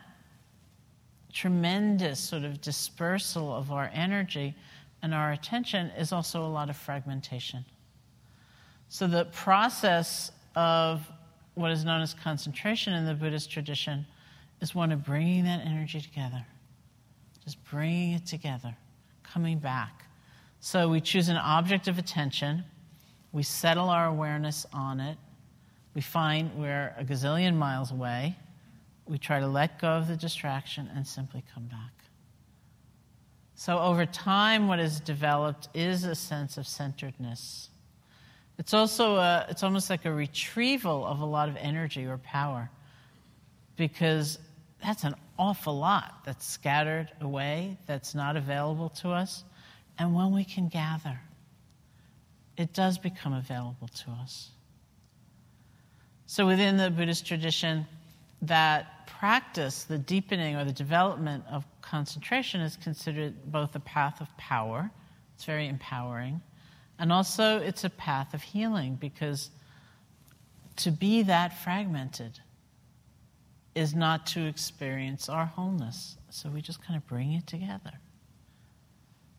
tremendous 1.41 2.21
sort 2.21 2.45
of 2.45 2.61
dispersal 2.61 3.55
of 3.55 3.73
our 3.73 3.91
energy 3.95 4.55
and 5.01 5.15
our 5.15 5.33
attention 5.33 5.87
is 5.97 6.13
also 6.13 6.45
a 6.45 6.47
lot 6.47 6.69
of 6.69 6.77
fragmentation. 6.77 7.65
So, 8.91 9.07
the 9.07 9.25
process 9.25 10.33
of 10.55 11.01
what 11.55 11.71
is 11.71 11.83
known 11.83 12.03
as 12.03 12.13
concentration 12.13 12.93
in 12.93 13.07
the 13.07 13.15
Buddhist 13.15 13.51
tradition 13.51 14.05
is 14.61 14.75
one 14.75 14.93
of 14.93 15.03
bringing 15.03 15.45
that 15.45 15.65
energy 15.65 16.03
together, 16.03 16.45
just 17.43 17.57
bringing 17.71 18.13
it 18.13 18.27
together, 18.27 18.77
coming 19.23 19.59
back. 19.59 20.05
So, 20.59 20.91
we 20.91 21.01
choose 21.01 21.31
an 21.31 21.39
object 21.39 21.89
of 21.89 21.99
attention, 21.99 22.65
we 23.33 23.45
settle 23.45 23.89
our 23.89 24.09
awareness 24.09 24.67
on 24.75 25.01
it, 25.01 25.17
we 25.95 26.03
find 26.03 26.51
we're 26.57 26.95
a 26.99 27.05
gazillion 27.05 27.55
miles 27.57 27.93
away 27.93 28.37
we 29.11 29.19
try 29.19 29.41
to 29.41 29.49
let 29.49 29.81
go 29.81 29.89
of 29.89 30.07
the 30.07 30.17
distraction 30.17 30.89
and 30.95 31.05
simply 31.05 31.43
come 31.53 31.65
back. 31.65 31.93
So, 33.57 33.79
over 33.79 34.07
time, 34.07 34.69
what 34.69 34.79
is 34.79 35.01
developed 35.01 35.69
is 35.75 36.05
a 36.05 36.15
sense 36.15 36.57
of 36.57 36.67
centeredness. 36.67 37.69
It's 38.57 38.73
also 38.73 39.17
a, 39.17 39.47
it's 39.51 39.63
almost 39.63 39.91
like 39.91 40.05
a 40.05 40.13
retrieval 40.13 41.05
of 41.05 41.21
a 41.21 41.25
lot 41.27 41.49
of 41.49 41.57
energy 41.57 42.07
or 42.07 42.19
power 42.19 42.71
because 43.77 44.39
that's 44.83 45.05
an 45.05 45.15
awful 45.39 45.77
lot 45.77 46.25
that's 46.25 46.47
scattered 46.47 47.11
away, 47.21 47.77
that's 47.87 48.15
not 48.15 48.37
available 48.37 48.91
to 48.91 49.11
us. 49.11 49.45
And 49.99 50.15
when 50.15 50.33
we 50.33 50.45
can 50.45 50.69
gather, 50.69 51.21
it 52.57 52.73
does 52.73 52.97
become 52.97 53.33
available 53.33 53.89
to 53.89 54.11
us. 54.13 54.51
So, 56.27 56.47
within 56.47 56.77
the 56.77 56.91
Buddhist 56.91 57.27
tradition, 57.27 57.87
that 58.43 59.00
practice, 59.19 59.85
the 59.85 59.99
deepening 59.99 60.57
or 60.57 60.65
the 60.65 60.73
development 60.73 61.45
of 61.51 61.65
concentration 61.83 62.61
is 62.61 62.77
considered 62.77 63.35
both 63.51 63.75
a 63.75 63.81
path 63.81 64.21
of 64.21 64.35
power, 64.37 64.91
it's 65.35 65.45
very 65.45 65.69
empowering, 65.69 66.41
and 66.99 67.13
also 67.13 67.59
it's 67.59 67.85
a 67.85 67.91
path 67.91 68.35
of 68.35 68.43
healing 68.43 68.95
because 68.95 69.51
to 70.77 70.91
be 70.91 71.23
that 71.23 71.59
fragmented 71.59 72.41
is 73.75 73.95
not 73.95 74.27
to 74.27 74.47
experience 74.47 75.29
our 75.29 75.47
wholeness. 75.47 76.17
So 76.31 76.49
we 76.49 76.61
just 76.61 76.83
kind 76.83 76.97
of 76.97 77.07
bring 77.07 77.33
it 77.33 77.47
together. 77.47 77.93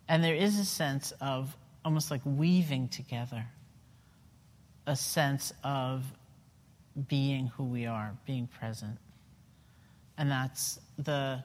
And 0.07 0.23
there 0.23 0.36
is 0.36 0.60
a 0.60 0.65
sense 0.65 1.12
of 1.21 1.55
almost 1.84 2.12
like 2.12 2.21
weaving 2.25 2.89
together 2.89 3.45
a 4.88 4.95
sense 4.95 5.53
of 5.63 6.03
being 7.07 7.47
who 7.47 7.63
we 7.63 7.86
are, 7.86 8.15
being 8.25 8.47
present. 8.47 8.97
And 10.21 10.29
that's 10.29 10.79
the 10.99 11.43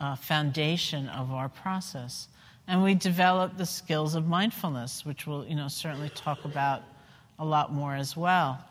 uh, 0.00 0.16
foundation 0.16 1.10
of 1.10 1.30
our 1.30 1.50
process. 1.50 2.28
And 2.66 2.82
we 2.82 2.94
develop 2.94 3.58
the 3.58 3.66
skills 3.66 4.14
of 4.14 4.26
mindfulness, 4.26 5.04
which 5.04 5.26
we'll 5.26 5.44
you 5.44 5.54
know, 5.54 5.68
certainly 5.68 6.08
talk 6.08 6.46
about 6.46 6.84
a 7.38 7.44
lot 7.44 7.70
more 7.70 7.94
as 7.94 8.16
well. 8.16 8.64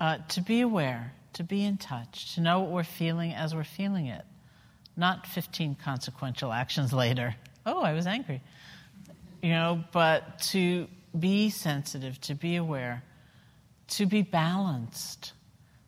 Uh, 0.00 0.18
to 0.30 0.40
be 0.40 0.62
aware, 0.62 1.12
to 1.34 1.44
be 1.44 1.64
in 1.64 1.76
touch, 1.76 2.34
to 2.34 2.40
know 2.40 2.58
what 2.58 2.70
we're 2.70 2.82
feeling 2.82 3.32
as 3.32 3.54
we're 3.54 3.62
feeling 3.62 4.06
it, 4.06 4.24
not 4.96 5.28
15 5.28 5.76
consequential 5.76 6.52
actions 6.52 6.92
later. 6.92 7.36
Oh, 7.64 7.82
I 7.82 7.92
was 7.92 8.08
angry. 8.08 8.42
You 9.44 9.50
know, 9.50 9.84
but 9.92 10.40
to 10.50 10.88
be 11.16 11.50
sensitive, 11.50 12.20
to 12.22 12.34
be 12.34 12.56
aware, 12.56 13.04
to 13.90 14.06
be 14.06 14.22
balanced 14.22 15.34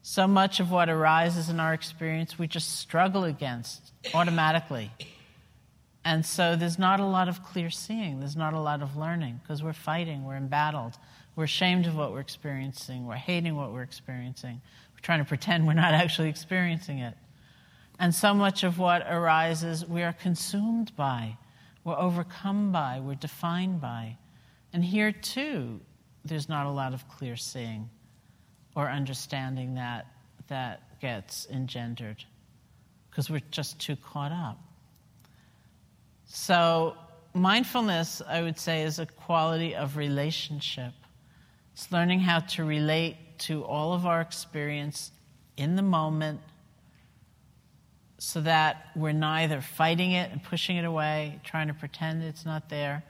so 0.03 0.27
much 0.27 0.59
of 0.59 0.71
what 0.71 0.89
arises 0.89 1.49
in 1.49 1.61
our 1.61 1.73
experience 1.73 2.37
we 2.37 2.49
just 2.49 2.81
struggle 2.81 3.23
against 3.23 3.93
automatically. 4.13 4.91
And 6.05 6.27
so 6.27 6.57
there's 6.57 6.79
not 6.79 6.99
a 6.99 7.07
lot 7.07 7.29
of 7.29 7.45
clear 7.45 7.71
seeing, 7.71 8.19
there's 8.19 8.37
not 8.37 8.53
a 8.53 8.61
lot 8.61 8.83
of 8.83 8.97
learning 8.97 9.41
because 9.41 9.63
we're 9.63 9.73
fighting, 9.73 10.25
we're 10.25 10.37
embattled, 10.37 10.99
we're 11.37 11.45
ashamed 11.45 11.87
of 11.87 11.97
what 11.97 12.11
we're 12.11 12.21
experiencing, 12.21 13.07
we're 13.07 13.15
hating 13.15 13.55
what 13.55 13.73
we're 13.73 13.85
experiencing, 13.85 14.61
we're 14.93 15.01
trying 15.03 15.21
to 15.21 15.25
pretend 15.25 15.65
we're 15.69 15.75
not 15.75 15.95
actually 15.95 16.29
experiencing 16.29 16.99
it. 16.99 17.15
And 18.01 18.13
so 18.13 18.35
much 18.35 18.65
of 18.65 18.81
what 18.81 19.07
arises 19.09 19.87
we 19.87 20.03
are 20.03 20.13
consumed 20.13 20.91
by, 20.97 21.37
we're 21.85 21.97
overcome 21.97 22.73
by, 22.73 22.99
we're 22.99 23.15
defined 23.15 23.81
by. 23.81 24.17
And 24.73 24.85
here 24.85 25.13
too, 25.13 25.81
there's 26.25 26.49
not 26.49 26.67
a 26.67 26.71
lot 26.71 26.93
of 26.93 27.09
clear 27.09 27.37
seeing 27.37 27.89
or 28.75 28.89
understanding 28.89 29.75
that 29.75 30.07
that 30.49 31.01
gets 31.01 31.47
engendered 31.51 32.25
because 33.11 33.29
we're 33.29 33.43
just 33.51 33.79
too 33.79 33.97
caught 33.97 34.33
up. 34.33 34.59
So, 36.27 36.97
mindfulness, 37.35 38.23
I 38.27 38.43
would 38.43 38.59
say, 38.59 38.83
is 38.83 38.99
a 38.99 39.07
quality 39.07 39.75
of 39.75 39.97
relationship. 39.97 40.93
It's 41.75 41.93
learning 41.93 42.21
how 42.21 42.41
to 42.41 42.65
relate 42.65 43.17
to 43.41 43.65
all 43.65 43.93
of 43.93 44.07
our 44.07 44.21
experience 44.21 45.11
in 45.57 45.77
the 45.77 45.83
moment 45.83 46.41
so 48.19 48.41
that 48.41 48.87
we're 48.95 49.13
neither 49.13 49.61
fighting 49.61 50.13
it 50.13 50.31
and 50.31 50.43
pushing 50.43 50.77
it 50.77 50.85
away, 50.85 51.41
trying 51.45 51.69
to 51.69 51.75
pretend 51.75 52.23
it's 52.23 52.47
not 52.47 52.69
there 52.69 53.03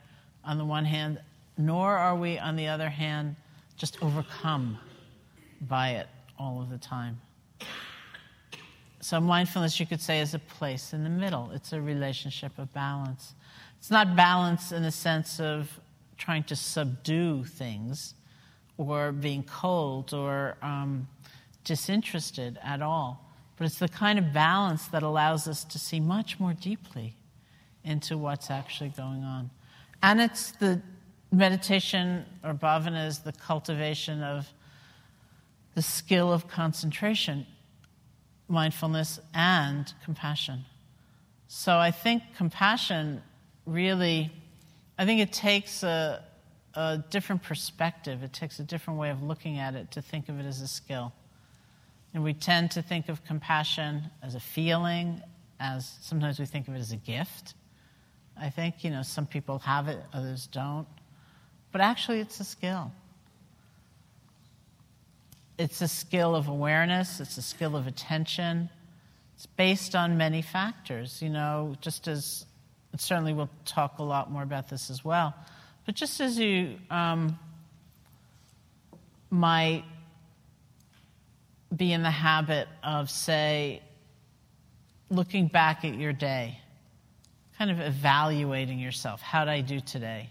on 0.44 0.58
the 0.58 0.64
one 0.64 0.84
hand, 0.84 1.20
nor 1.58 1.96
are 1.96 2.16
we, 2.16 2.38
on 2.38 2.56
the 2.56 2.66
other 2.66 2.88
hand, 2.88 3.36
just 3.76 4.02
overcome 4.02 4.78
by 5.68 5.90
it 5.90 6.08
all 6.38 6.60
of 6.60 6.70
the 6.70 6.78
time. 6.78 7.20
So, 9.00 9.20
mindfulness, 9.20 9.80
you 9.80 9.86
could 9.86 10.00
say, 10.00 10.20
is 10.20 10.34
a 10.34 10.38
place 10.38 10.92
in 10.92 11.02
the 11.02 11.10
middle. 11.10 11.50
It's 11.52 11.72
a 11.72 11.80
relationship 11.80 12.56
of 12.58 12.72
balance. 12.72 13.34
It's 13.78 13.90
not 13.90 14.14
balance 14.14 14.70
in 14.70 14.84
the 14.84 14.92
sense 14.92 15.40
of 15.40 15.80
trying 16.16 16.44
to 16.44 16.54
subdue 16.56 17.44
things 17.44 18.14
or 18.76 19.10
being 19.10 19.42
cold 19.42 20.14
or 20.14 20.56
um, 20.62 21.08
disinterested 21.64 22.58
at 22.62 22.80
all, 22.80 23.28
but 23.56 23.66
it's 23.66 23.78
the 23.78 23.88
kind 23.88 24.18
of 24.18 24.32
balance 24.32 24.86
that 24.88 25.02
allows 25.02 25.48
us 25.48 25.64
to 25.64 25.78
see 25.78 26.00
much 26.00 26.38
more 26.38 26.52
deeply 26.54 27.16
into 27.84 28.16
what's 28.16 28.50
actually 28.50 28.90
going 28.90 29.24
on. 29.24 29.50
And 30.02 30.20
it's 30.20 30.52
the 30.52 30.80
meditation, 31.32 32.24
or 32.44 32.54
bhavana, 32.54 33.06
is 33.06 33.18
the 33.20 33.32
cultivation 33.32 34.22
of 34.22 34.46
the 35.74 35.82
skill 35.82 36.32
of 36.32 36.48
concentration 36.48 37.46
mindfulness 38.48 39.18
and 39.34 39.92
compassion. 40.04 40.64
So 41.48 41.78
I 41.78 41.90
think 41.90 42.22
compassion 42.36 43.22
really, 43.66 44.30
I 44.98 45.06
think 45.06 45.20
it 45.20 45.32
takes 45.32 45.82
a, 45.82 46.22
a 46.74 47.02
different 47.10 47.42
perspective. 47.42 48.22
It 48.22 48.32
takes 48.32 48.60
a 48.60 48.62
different 48.62 49.00
way 49.00 49.10
of 49.10 49.22
looking 49.22 49.58
at 49.58 49.74
it 49.74 49.90
to 49.92 50.02
think 50.02 50.28
of 50.28 50.38
it 50.38 50.44
as 50.44 50.60
a 50.60 50.68
skill. 50.68 51.12
And 52.14 52.22
we 52.22 52.34
tend 52.34 52.70
to 52.72 52.82
think 52.82 53.08
of 53.08 53.24
compassion 53.24 54.02
as 54.22 54.34
a 54.34 54.40
feeling, 54.40 55.22
as 55.58 55.96
sometimes 56.02 56.38
we 56.38 56.44
think 56.44 56.68
of 56.68 56.74
it 56.74 56.78
as 56.78 56.92
a 56.92 56.96
gift. 56.96 57.54
I 58.38 58.50
think, 58.50 58.84
you 58.84 58.90
know, 58.90 59.02
some 59.02 59.26
people 59.26 59.58
have 59.60 59.88
it, 59.88 59.98
others 60.12 60.46
don't. 60.46 60.86
But 61.70 61.80
actually, 61.80 62.20
it's 62.20 62.38
a 62.40 62.44
skill 62.44 62.92
it's 65.58 65.80
a 65.80 65.88
skill 65.88 66.34
of 66.34 66.48
awareness, 66.48 67.20
it's 67.20 67.36
a 67.38 67.42
skill 67.42 67.76
of 67.76 67.86
attention. 67.86 68.70
It's 69.36 69.46
based 69.46 69.94
on 69.94 70.16
many 70.16 70.42
factors, 70.42 71.20
you 71.20 71.28
know, 71.28 71.74
just 71.80 72.06
as 72.06 72.46
certainly 72.96 73.32
we'll 73.32 73.50
talk 73.64 73.98
a 73.98 74.02
lot 74.02 74.30
more 74.30 74.42
about 74.42 74.68
this 74.68 74.90
as 74.90 75.04
well. 75.04 75.34
But 75.86 75.94
just 75.94 76.20
as 76.20 76.38
you 76.38 76.76
um, 76.90 77.38
might 79.30 79.84
be 81.74 81.92
in 81.92 82.02
the 82.02 82.10
habit 82.10 82.68
of, 82.84 83.10
say, 83.10 83.82
looking 85.10 85.48
back 85.48 85.84
at 85.84 85.94
your 85.94 86.12
day, 86.12 86.58
kind 87.58 87.70
of 87.70 87.80
evaluating 87.80 88.78
yourself. 88.78 89.20
How 89.20 89.44
did 89.44 89.50
I 89.50 89.60
do 89.60 89.80
today? 89.80 90.30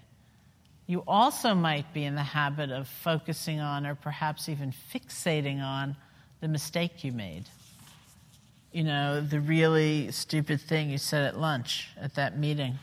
You 0.92 1.06
also 1.08 1.56
might 1.56 1.94
be 1.94 2.04
in 2.04 2.16
the 2.16 2.22
habit 2.22 2.70
of 2.70 2.86
focusing 2.86 3.62
on 3.62 3.88
or 3.88 3.96
perhaps 3.96 4.50
even 4.50 4.74
fixating 4.94 5.64
on 5.64 5.96
the 6.42 6.50
mistake 6.50 7.06
you 7.06 7.14
made. 7.14 7.46
You 8.74 8.84
know, 8.84 9.22
the 9.22 9.40
really 9.40 10.12
stupid 10.12 10.60
thing 10.60 10.90
you 10.90 10.98
said 10.98 11.26
at 11.26 11.40
lunch 11.40 11.88
at 11.98 12.16
that 12.16 12.38
meeting. 12.38 12.78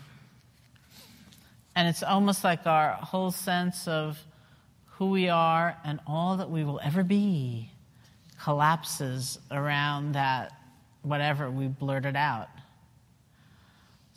And 1.76 1.86
it's 1.86 2.02
almost 2.02 2.44
like 2.44 2.66
our 2.66 2.92
whole 2.92 3.30
sense 3.30 3.86
of 3.86 4.18
who 4.92 5.10
we 5.10 5.28
are 5.28 5.76
and 5.84 6.00
all 6.06 6.38
that 6.38 6.48
we 6.48 6.64
will 6.64 6.80
ever 6.82 7.04
be 7.04 7.70
collapses 8.42 9.38
around 9.50 10.12
that 10.12 10.54
whatever 11.02 11.50
we 11.50 11.66
blurted 11.66 12.16
out. 12.16 12.48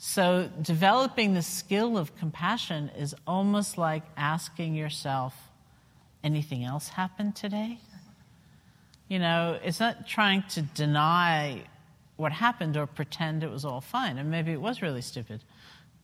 So, 0.04 0.50
developing 0.60 1.34
the 1.34 1.42
skill 1.42 1.96
of 1.96 2.16
compassion 2.16 2.90
is 2.98 3.14
almost 3.24 3.78
like 3.78 4.02
asking 4.16 4.74
yourself, 4.74 5.32
anything 6.24 6.64
else 6.64 6.88
happened 6.88 7.36
today? 7.36 7.78
You 9.06 9.20
know, 9.20 9.60
it's 9.62 9.78
not 9.78 10.08
trying 10.08 10.42
to 10.50 10.62
deny 10.62 11.62
what 12.16 12.32
happened 12.32 12.76
or 12.76 12.88
pretend 12.88 13.44
it 13.44 13.50
was 13.50 13.64
all 13.64 13.80
fine. 13.80 14.18
And 14.18 14.28
maybe 14.28 14.50
it 14.50 14.60
was 14.60 14.82
really 14.82 15.02
stupid, 15.02 15.44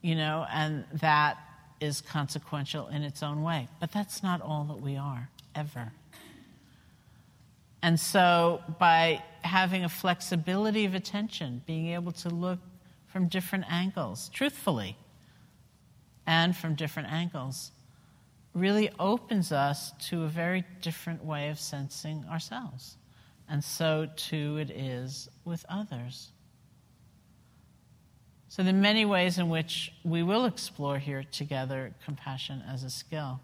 you 0.01 0.15
know, 0.15 0.47
and 0.49 0.85
that 0.93 1.37
is 1.81 2.01
consequential 2.01 2.87
in 2.87 3.03
its 3.03 3.25
own 3.25 3.43
way. 3.43 3.67
But 3.81 3.91
that's 3.91 4.23
not 4.23 4.41
all 4.41 4.63
that 4.67 4.81
we 4.81 4.97
are, 4.97 5.29
ever. 5.57 5.91
And 7.83 7.99
so, 7.99 8.63
by 8.79 9.25
having 9.43 9.83
a 9.83 9.89
flexibility 9.89 10.85
of 10.85 10.95
attention, 10.95 11.63
being 11.67 11.89
able 11.89 12.13
to 12.13 12.29
look 12.29 12.61
from 13.09 13.29
different 13.29 13.65
angles, 13.71 14.31
truthfully, 14.33 14.97
and 16.27 16.57
from 16.57 16.75
different 16.75 17.11
angles, 17.11 17.73
really 18.55 18.91
opens 18.99 19.53
us 19.53 19.93
to 20.09 20.25
a 20.25 20.29
very 20.29 20.65
different 20.83 21.25
way 21.25 21.49
of 21.49 21.59
sensing 21.59 22.25
ourselves. 22.31 22.97
And 23.49 23.65
so 23.65 24.09
too 24.17 24.59
it 24.59 24.71
is 24.71 25.29
with 25.45 25.65
others. 25.69 26.31
So, 28.51 28.63
there 28.63 28.73
are 28.73 28.77
many 28.77 29.05
ways 29.05 29.39
in 29.39 29.51
which 29.51 29.93
we 30.05 30.23
will 30.23 30.47
explore 30.47 30.99
here 30.99 31.23
together 31.23 31.93
compassion 32.05 32.63
as 32.67 32.83
a 32.83 32.89
skill. 32.89 33.41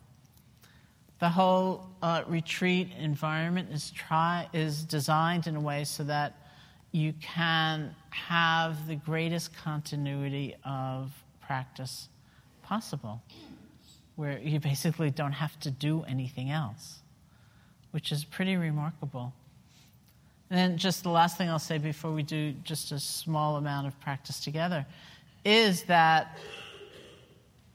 The 1.18 1.28
whole 1.28 1.86
uh, 2.02 2.22
retreat 2.26 2.88
environment 2.98 3.68
is, 3.70 3.90
try, 3.90 4.48
is 4.54 4.82
designed 4.82 5.46
in 5.46 5.56
a 5.56 5.60
way 5.60 5.84
so 5.84 6.04
that 6.04 6.34
you 6.90 7.12
can 7.20 7.94
have 8.14 8.86
the 8.86 8.94
greatest 8.94 9.56
continuity 9.56 10.54
of 10.64 11.12
practice 11.40 12.08
possible, 12.62 13.20
where 14.16 14.38
you 14.38 14.60
basically 14.60 15.10
don't 15.10 15.32
have 15.32 15.58
to 15.60 15.70
do 15.70 16.04
anything 16.04 16.50
else, 16.50 17.00
which 17.90 18.12
is 18.12 18.24
pretty 18.24 18.56
remarkable. 18.56 19.32
And 20.48 20.58
then, 20.58 20.78
just 20.78 21.02
the 21.02 21.10
last 21.10 21.36
thing 21.36 21.50
I'll 21.50 21.58
say 21.58 21.78
before 21.78 22.12
we 22.12 22.22
do 22.22 22.52
just 22.62 22.92
a 22.92 23.00
small 23.00 23.56
amount 23.56 23.88
of 23.88 23.98
practice 24.00 24.40
together 24.40 24.86
is 25.44 25.82
that 25.84 26.38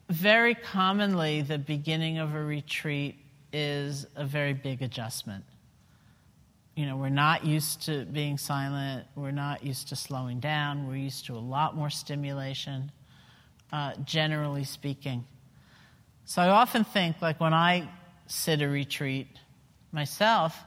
very 0.10 0.56
commonly 0.56 1.42
the 1.42 1.58
beginning 1.58 2.18
of 2.18 2.34
a 2.34 2.44
retreat 2.44 3.16
is 3.52 4.08
a 4.16 4.26
very 4.26 4.54
big 4.54 4.82
adjustment 4.82 5.44
you 6.80 6.86
know, 6.86 6.96
we're 6.96 7.10
not 7.10 7.44
used 7.44 7.82
to 7.88 8.06
being 8.06 8.38
silent. 8.38 9.06
We're 9.14 9.32
not 9.32 9.66
used 9.66 9.90
to 9.90 9.98
slowing 9.98 10.40
down. 10.40 10.88
We're 10.88 10.96
used 10.96 11.26
to 11.26 11.36
a 11.36 11.44
lot 11.58 11.76
more 11.76 11.90
stimulation, 11.90 12.90
uh, 13.74 13.96
generally 14.06 14.64
speaking. 14.64 15.26
So 16.24 16.42
I 16.42 16.48
often 16.48 16.86
think, 16.86 17.22
like 17.22 17.42
when 17.42 17.54
I 17.54 17.90
sit 18.28 18.62
a 18.62 18.70
retreat 18.70 19.28
myself, 19.92 20.58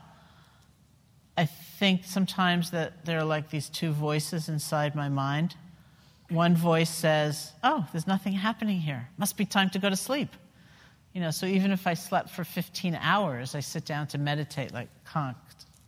I 1.35 1.47
think 1.47 2.03
sometimes 2.03 2.69
that 2.69 3.05
there 3.05 3.17
are 3.17 3.25
like 3.25 3.49
these 3.49 3.67
two 3.67 3.91
voices 3.91 4.49
inside 4.49 4.93
my 4.93 5.09
mind. 5.09 5.55
One 6.29 6.55
voice 6.55 6.91
says, 6.91 7.53
Oh, 7.63 7.87
there's 7.91 8.05
nothing 8.05 8.33
happening 8.33 8.79
here. 8.79 9.09
Must 9.17 9.35
be 9.35 9.45
time 9.45 9.71
to 9.71 9.79
go 9.79 9.89
to 9.89 9.95
sleep. 9.95 10.29
You 11.13 11.21
know, 11.21 11.31
so 11.31 11.47
even 11.47 11.71
if 11.71 11.87
I 11.87 11.95
slept 11.95 12.29
for 12.29 12.43
15 12.43 12.93
hours, 13.01 13.55
I 13.55 13.61
sit 13.61 13.83
down 13.83 14.05
to 14.09 14.19
meditate 14.19 14.75
like 14.75 14.89
conked 15.05 15.42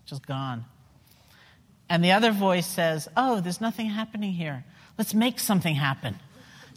just 0.06 0.26
gone. 0.26 0.65
And 1.89 2.04
the 2.04 2.12
other 2.12 2.32
voice 2.32 2.65
says, 2.65 3.08
Oh, 3.15 3.41
there's 3.41 3.62
nothing 3.62 3.88
happening 3.88 4.34
here. 4.34 4.63
Let's 4.98 5.13
make 5.13 5.39
something 5.39 5.76
happen. 5.76 6.20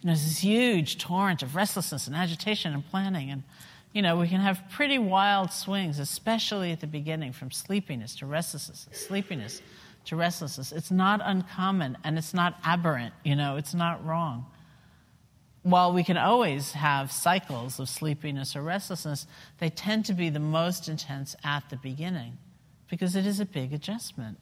And 0.01 0.09
there's 0.09 0.25
this 0.25 0.39
huge 0.39 0.99
torrent 0.99 1.43
of 1.43 1.57
restlessness 1.57 2.07
and 2.07 2.15
agitation 2.15 2.73
and 2.73 2.89
planning. 2.89 3.31
And, 3.31 3.43
you 3.93 4.03
know, 4.03 4.17
we 4.17 4.29
can 4.29 4.41
have 4.41 4.63
pretty 4.71 4.99
wild 4.99 5.51
swings, 5.53 5.99
especially 5.99 6.73
at 6.73 6.81
the 6.81 6.87
beginning, 6.87 7.33
from 7.33 7.51
sleepiness 7.51 8.15
to 8.17 8.27
restlessness, 8.27 8.87
sleepiness 8.93 9.63
to 10.07 10.17
restlessness. 10.17 10.73
It's 10.73 10.91
not 10.91 11.21
uncommon 11.25 11.99
and 12.05 12.17
it's 12.19 12.35
not 12.35 12.59
aberrant, 12.65 13.15
you 13.25 13.35
know, 13.35 13.57
it's 13.57 13.75
not 13.75 14.05
wrong. 14.05 14.47
While 15.63 15.93
we 15.93 16.05
can 16.05 16.17
always 16.17 16.73
have 16.73 17.11
cycles 17.11 17.81
of 17.81 17.89
sleepiness 17.89 18.55
or 18.55 18.63
restlessness, 18.63 19.27
they 19.59 19.69
tend 19.69 20.05
to 20.07 20.15
be 20.15 20.31
the 20.31 20.39
most 20.39 20.89
intense 20.89 21.35
at 21.45 21.69
the 21.69 21.77
beginning 21.77 22.39
because 22.89 23.17
it 23.17 23.27
is 23.27 23.41
a 23.41 23.45
big 23.45 23.73
adjustment. 23.73 24.39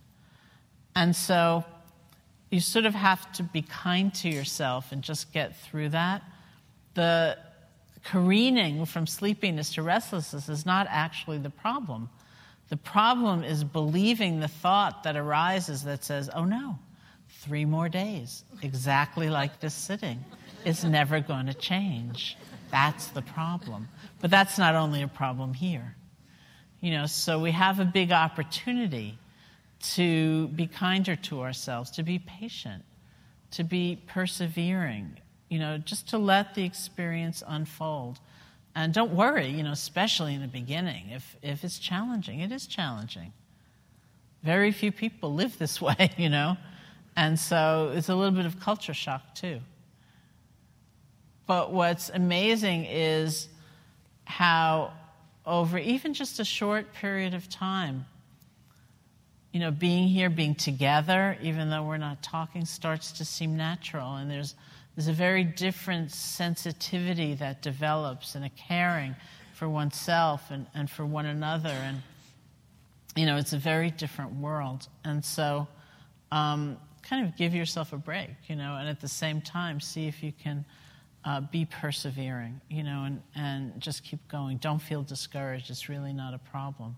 And 0.94 1.14
so 1.14 1.64
you 2.50 2.60
sort 2.60 2.86
of 2.86 2.94
have 2.94 3.30
to 3.32 3.42
be 3.42 3.62
kind 3.62 4.14
to 4.14 4.28
yourself 4.28 4.92
and 4.92 5.02
just 5.02 5.32
get 5.32 5.56
through 5.56 5.90
that. 5.90 6.22
The 6.94 7.36
careening 8.04 8.86
from 8.86 9.06
sleepiness 9.06 9.74
to 9.74 9.82
restlessness 9.82 10.48
is 10.48 10.64
not 10.64 10.86
actually 10.88 11.38
the 11.38 11.50
problem. 11.50 12.08
The 12.68 12.76
problem 12.76 13.44
is 13.44 13.64
believing 13.64 14.40
the 14.40 14.48
thought 14.48 15.02
that 15.02 15.16
arises 15.16 15.84
that 15.84 16.04
says, 16.04 16.30
oh 16.34 16.44
no, 16.44 16.78
three 17.28 17.64
more 17.64 17.88
days, 17.88 18.44
exactly 18.62 19.28
like 19.28 19.60
this 19.60 19.74
sitting, 19.74 20.24
is 20.64 20.84
never 20.84 21.20
going 21.20 21.46
to 21.46 21.54
change. 21.54 22.36
That's 22.70 23.08
the 23.08 23.22
problem. 23.22 23.88
But 24.20 24.30
that's 24.30 24.58
not 24.58 24.74
only 24.74 25.02
a 25.02 25.08
problem 25.08 25.54
here. 25.54 25.94
You 26.80 26.92
know, 26.92 27.06
so 27.06 27.40
we 27.40 27.52
have 27.52 27.80
a 27.80 27.84
big 27.84 28.12
opportunity 28.12 29.18
to 29.94 30.48
be 30.48 30.66
kinder 30.66 31.16
to 31.16 31.40
ourselves, 31.40 31.90
to 31.92 32.02
be 32.02 32.18
patient, 32.18 32.84
to 33.52 33.64
be 33.64 33.98
persevering, 34.06 35.16
you 35.48 35.58
know, 35.58 35.78
just 35.78 36.08
to 36.10 36.18
let 36.18 36.54
the 36.54 36.64
experience 36.64 37.42
unfold. 37.46 38.18
And 38.74 38.92
don't 38.92 39.12
worry, 39.12 39.48
you 39.48 39.62
know, 39.62 39.72
especially 39.72 40.34
in 40.34 40.42
the 40.42 40.48
beginning, 40.48 41.10
if, 41.10 41.36
if 41.42 41.64
it's 41.64 41.78
challenging, 41.78 42.40
it 42.40 42.52
is 42.52 42.66
challenging. 42.66 43.32
very 44.42 44.70
few 44.70 44.92
people 44.92 45.34
live 45.34 45.58
this 45.58 45.80
way, 45.86 46.10
you 46.16 46.28
know? 46.28 46.56
And 47.16 47.38
so 47.38 47.92
it's 47.94 48.10
a 48.10 48.14
little 48.14 48.36
bit 48.36 48.44
of 48.44 48.60
culture 48.60 48.92
shock, 48.92 49.34
too. 49.34 49.60
But 51.46 51.72
what's 51.72 52.10
amazing 52.10 52.84
is 52.84 53.48
how, 54.24 54.92
over 55.46 55.78
even 55.78 56.12
just 56.12 56.40
a 56.40 56.44
short 56.44 56.92
period 56.92 57.34
of 57.34 57.48
time, 57.48 58.04
you 59.52 59.60
know, 59.60 59.70
being 59.70 60.08
here, 60.08 60.28
being 60.28 60.54
together, 60.54 61.38
even 61.40 61.70
though 61.70 61.82
we're 61.82 61.96
not 61.96 62.22
talking, 62.22 62.64
starts 62.64 63.12
to 63.12 63.24
seem 63.24 63.56
natural. 63.56 64.16
And 64.16 64.30
there's, 64.30 64.54
there's 64.94 65.08
a 65.08 65.12
very 65.12 65.44
different 65.44 66.10
sensitivity 66.10 67.34
that 67.34 67.62
develops 67.62 68.34
and 68.34 68.44
a 68.44 68.50
caring 68.50 69.14
for 69.54 69.68
oneself 69.68 70.50
and, 70.50 70.66
and 70.74 70.90
for 70.90 71.06
one 71.06 71.26
another. 71.26 71.70
And, 71.70 72.02
you 73.14 73.24
know, 73.24 73.36
it's 73.36 73.52
a 73.52 73.58
very 73.58 73.90
different 73.90 74.34
world. 74.34 74.88
And 75.04 75.24
so, 75.24 75.68
um, 76.32 76.76
kind 77.08 77.26
of 77.26 77.36
give 77.36 77.54
yourself 77.54 77.92
a 77.92 77.96
break, 77.96 78.30
you 78.48 78.56
know, 78.56 78.76
and 78.76 78.88
at 78.88 79.00
the 79.00 79.08
same 79.08 79.40
time, 79.40 79.80
see 79.80 80.08
if 80.08 80.22
you 80.22 80.32
can 80.42 80.64
uh, 81.24 81.40
be 81.40 81.64
persevering, 81.64 82.60
you 82.68 82.82
know, 82.82 83.04
and, 83.04 83.22
and 83.34 83.65
just 83.78 84.04
keep 84.04 84.26
going. 84.28 84.58
Don't 84.58 84.80
feel 84.80 85.02
discouraged. 85.02 85.70
It's 85.70 85.88
really 85.88 86.12
not 86.12 86.34
a 86.34 86.38
problem 86.38 86.96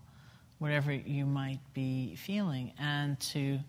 whatever 0.59 0.91
you 0.93 1.25
might 1.25 1.59
be 1.73 2.15
feeling, 2.15 2.73
and 2.77 3.19
to 3.19 3.59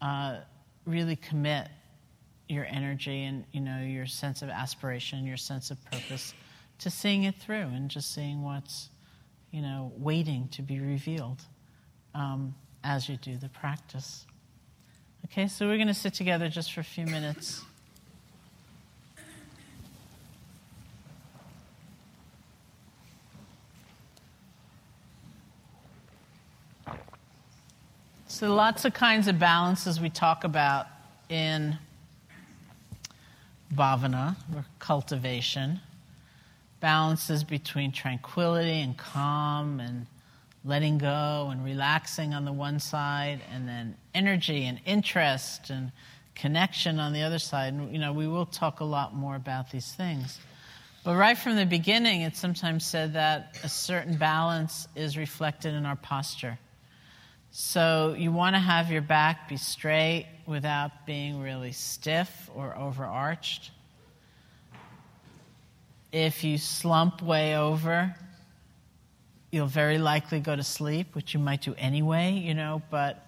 uh, 0.00 0.38
really 0.84 1.16
commit 1.16 1.68
your 2.48 2.66
energy 2.66 3.24
and 3.24 3.44
you 3.52 3.60
know 3.60 3.80
your 3.80 4.06
sense 4.06 4.42
of 4.42 4.48
aspiration, 4.48 5.26
your 5.26 5.38
sense 5.38 5.70
of 5.70 5.84
purpose, 5.90 6.34
to 6.78 6.90
seeing 6.90 7.24
it 7.24 7.34
through 7.36 7.56
and 7.56 7.90
just 7.90 8.14
seeing 8.14 8.42
what's 8.42 8.90
you 9.50 9.62
know 9.62 9.92
waiting 9.96 10.46
to 10.48 10.62
be 10.62 10.78
revealed 10.78 11.42
um, 12.14 12.54
as 12.84 13.08
you 13.08 13.16
do 13.16 13.36
the 13.36 13.48
practice. 13.48 14.26
Okay, 15.24 15.48
so 15.48 15.66
we're 15.66 15.76
going 15.76 15.88
to 15.88 15.94
sit 15.94 16.14
together 16.14 16.48
just 16.48 16.72
for 16.72 16.80
a 16.80 16.84
few 16.84 17.04
minutes. 17.04 17.64
So, 28.36 28.54
lots 28.54 28.84
of 28.84 28.92
kinds 28.92 29.28
of 29.28 29.38
balances 29.38 29.98
we 29.98 30.10
talk 30.10 30.44
about 30.44 30.88
in 31.30 31.78
bhavana, 33.74 34.36
or 34.54 34.66
cultivation. 34.78 35.80
Balances 36.80 37.44
between 37.44 37.92
tranquility 37.92 38.82
and 38.82 38.94
calm 38.94 39.80
and 39.80 40.06
letting 40.66 40.98
go 40.98 41.48
and 41.50 41.64
relaxing 41.64 42.34
on 42.34 42.44
the 42.44 42.52
one 42.52 42.78
side, 42.78 43.40
and 43.54 43.66
then 43.66 43.96
energy 44.14 44.66
and 44.66 44.80
interest 44.84 45.70
and 45.70 45.90
connection 46.34 47.00
on 47.00 47.14
the 47.14 47.22
other 47.22 47.38
side. 47.38 47.72
And, 47.72 47.90
you 47.90 47.98
know, 47.98 48.12
we 48.12 48.28
will 48.28 48.44
talk 48.44 48.80
a 48.80 48.84
lot 48.84 49.14
more 49.14 49.34
about 49.34 49.70
these 49.70 49.94
things. 49.94 50.38
But 51.04 51.16
right 51.16 51.38
from 51.38 51.56
the 51.56 51.64
beginning, 51.64 52.20
it's 52.20 52.38
sometimes 52.38 52.84
said 52.84 53.14
that 53.14 53.56
a 53.64 53.68
certain 53.70 54.18
balance 54.18 54.88
is 54.94 55.16
reflected 55.16 55.72
in 55.72 55.86
our 55.86 55.96
posture. 55.96 56.58
So 57.58 58.14
you 58.18 58.32
want 58.32 58.54
to 58.54 58.60
have 58.60 58.92
your 58.92 59.00
back 59.00 59.48
be 59.48 59.56
straight 59.56 60.26
without 60.44 61.06
being 61.06 61.40
really 61.40 61.72
stiff 61.72 62.50
or 62.54 62.76
overarched. 62.76 63.70
If 66.12 66.44
you 66.44 66.58
slump 66.58 67.22
way 67.22 67.56
over, 67.56 68.14
you'll 69.50 69.68
very 69.68 69.96
likely 69.96 70.38
go 70.38 70.54
to 70.54 70.62
sleep, 70.62 71.14
which 71.14 71.32
you 71.32 71.40
might 71.40 71.62
do 71.62 71.74
anyway, 71.78 72.32
you 72.32 72.52
know, 72.52 72.82
but 72.90 73.26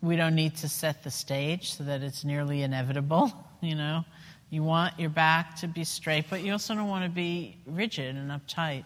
we 0.00 0.14
don't 0.14 0.36
need 0.36 0.54
to 0.58 0.68
set 0.68 1.02
the 1.02 1.10
stage 1.10 1.72
so 1.72 1.82
that 1.82 2.04
it's 2.04 2.24
nearly 2.24 2.62
inevitable, 2.62 3.32
you 3.60 3.74
know. 3.74 4.04
You 4.50 4.62
want 4.62 4.96
your 4.96 5.10
back 5.10 5.56
to 5.56 5.66
be 5.66 5.82
straight, 5.82 6.26
but 6.30 6.44
you 6.44 6.52
also 6.52 6.76
don't 6.76 6.88
want 6.88 7.02
to 7.02 7.10
be 7.10 7.56
rigid 7.66 8.14
and 8.14 8.30
uptight. 8.30 8.84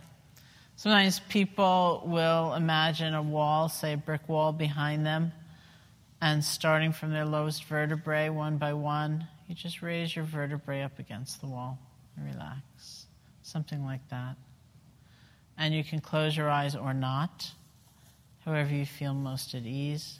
Sometimes 0.76 1.20
people 1.28 2.02
will 2.04 2.54
imagine 2.54 3.14
a 3.14 3.22
wall, 3.22 3.68
say 3.68 3.92
a 3.92 3.96
brick 3.96 4.28
wall 4.28 4.52
behind 4.52 5.06
them, 5.06 5.32
and 6.20 6.44
starting 6.44 6.92
from 6.92 7.12
their 7.12 7.24
lowest 7.24 7.64
vertebrae 7.64 8.28
one 8.28 8.58
by 8.58 8.72
one, 8.72 9.26
you 9.48 9.54
just 9.54 9.82
raise 9.82 10.14
your 10.16 10.24
vertebrae 10.24 10.82
up 10.82 10.98
against 10.98 11.40
the 11.40 11.46
wall 11.46 11.78
and 12.16 12.26
relax. 12.26 13.06
Something 13.42 13.84
like 13.84 14.08
that. 14.08 14.36
And 15.56 15.72
you 15.72 15.84
can 15.84 16.00
close 16.00 16.36
your 16.36 16.50
eyes 16.50 16.74
or 16.74 16.92
not, 16.92 17.52
however 18.44 18.74
you 18.74 18.86
feel 18.86 19.14
most 19.14 19.54
at 19.54 19.62
ease. 19.62 20.18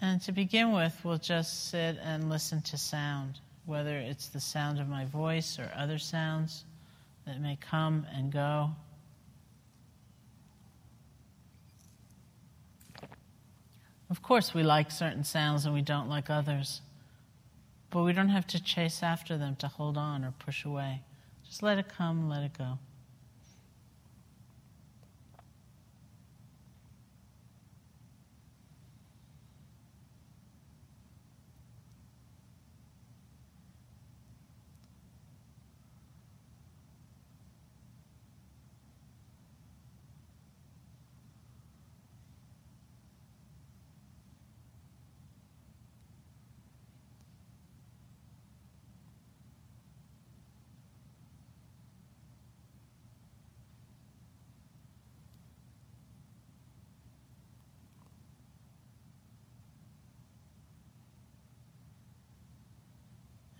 And 0.00 0.20
to 0.22 0.32
begin 0.32 0.72
with, 0.72 0.94
we'll 1.04 1.18
just 1.18 1.70
sit 1.70 1.96
and 2.02 2.28
listen 2.28 2.60
to 2.62 2.76
sound 2.76 3.38
whether 3.64 3.96
it's 3.96 4.28
the 4.28 4.40
sound 4.40 4.80
of 4.80 4.88
my 4.88 5.04
voice 5.04 5.58
or 5.58 5.70
other 5.76 5.98
sounds 5.98 6.64
that 7.26 7.40
may 7.40 7.56
come 7.60 8.06
and 8.14 8.32
go. 8.32 8.70
Of 14.10 14.20
course, 14.22 14.52
we 14.52 14.62
like 14.62 14.90
certain 14.90 15.24
sounds 15.24 15.64
and 15.64 15.72
we 15.72 15.80
don't 15.80 16.08
like 16.08 16.28
others, 16.28 16.82
but 17.90 18.02
we 18.02 18.12
don't 18.12 18.28
have 18.28 18.46
to 18.48 18.62
chase 18.62 19.02
after 19.02 19.38
them 19.38 19.56
to 19.56 19.68
hold 19.68 19.96
on 19.96 20.24
or 20.24 20.34
push 20.38 20.64
away. 20.64 21.00
Just 21.46 21.62
let 21.62 21.78
it 21.78 21.88
come, 21.88 22.28
let 22.28 22.42
it 22.42 22.56
go. 22.56 22.78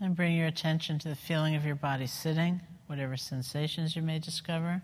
And 0.03 0.17
bring 0.17 0.35
your 0.35 0.49
attention 0.49 0.99
to 0.99 1.09
the 1.09 1.15
feeling 1.15 1.55
of 1.55 1.65
your 1.65 1.77
body 1.77 2.09
sitting, 2.09 2.61
whatever 2.88 3.17
sensations 3.17 3.95
you 3.95 4.03
may 4.03 4.19
discover. 4.19 4.83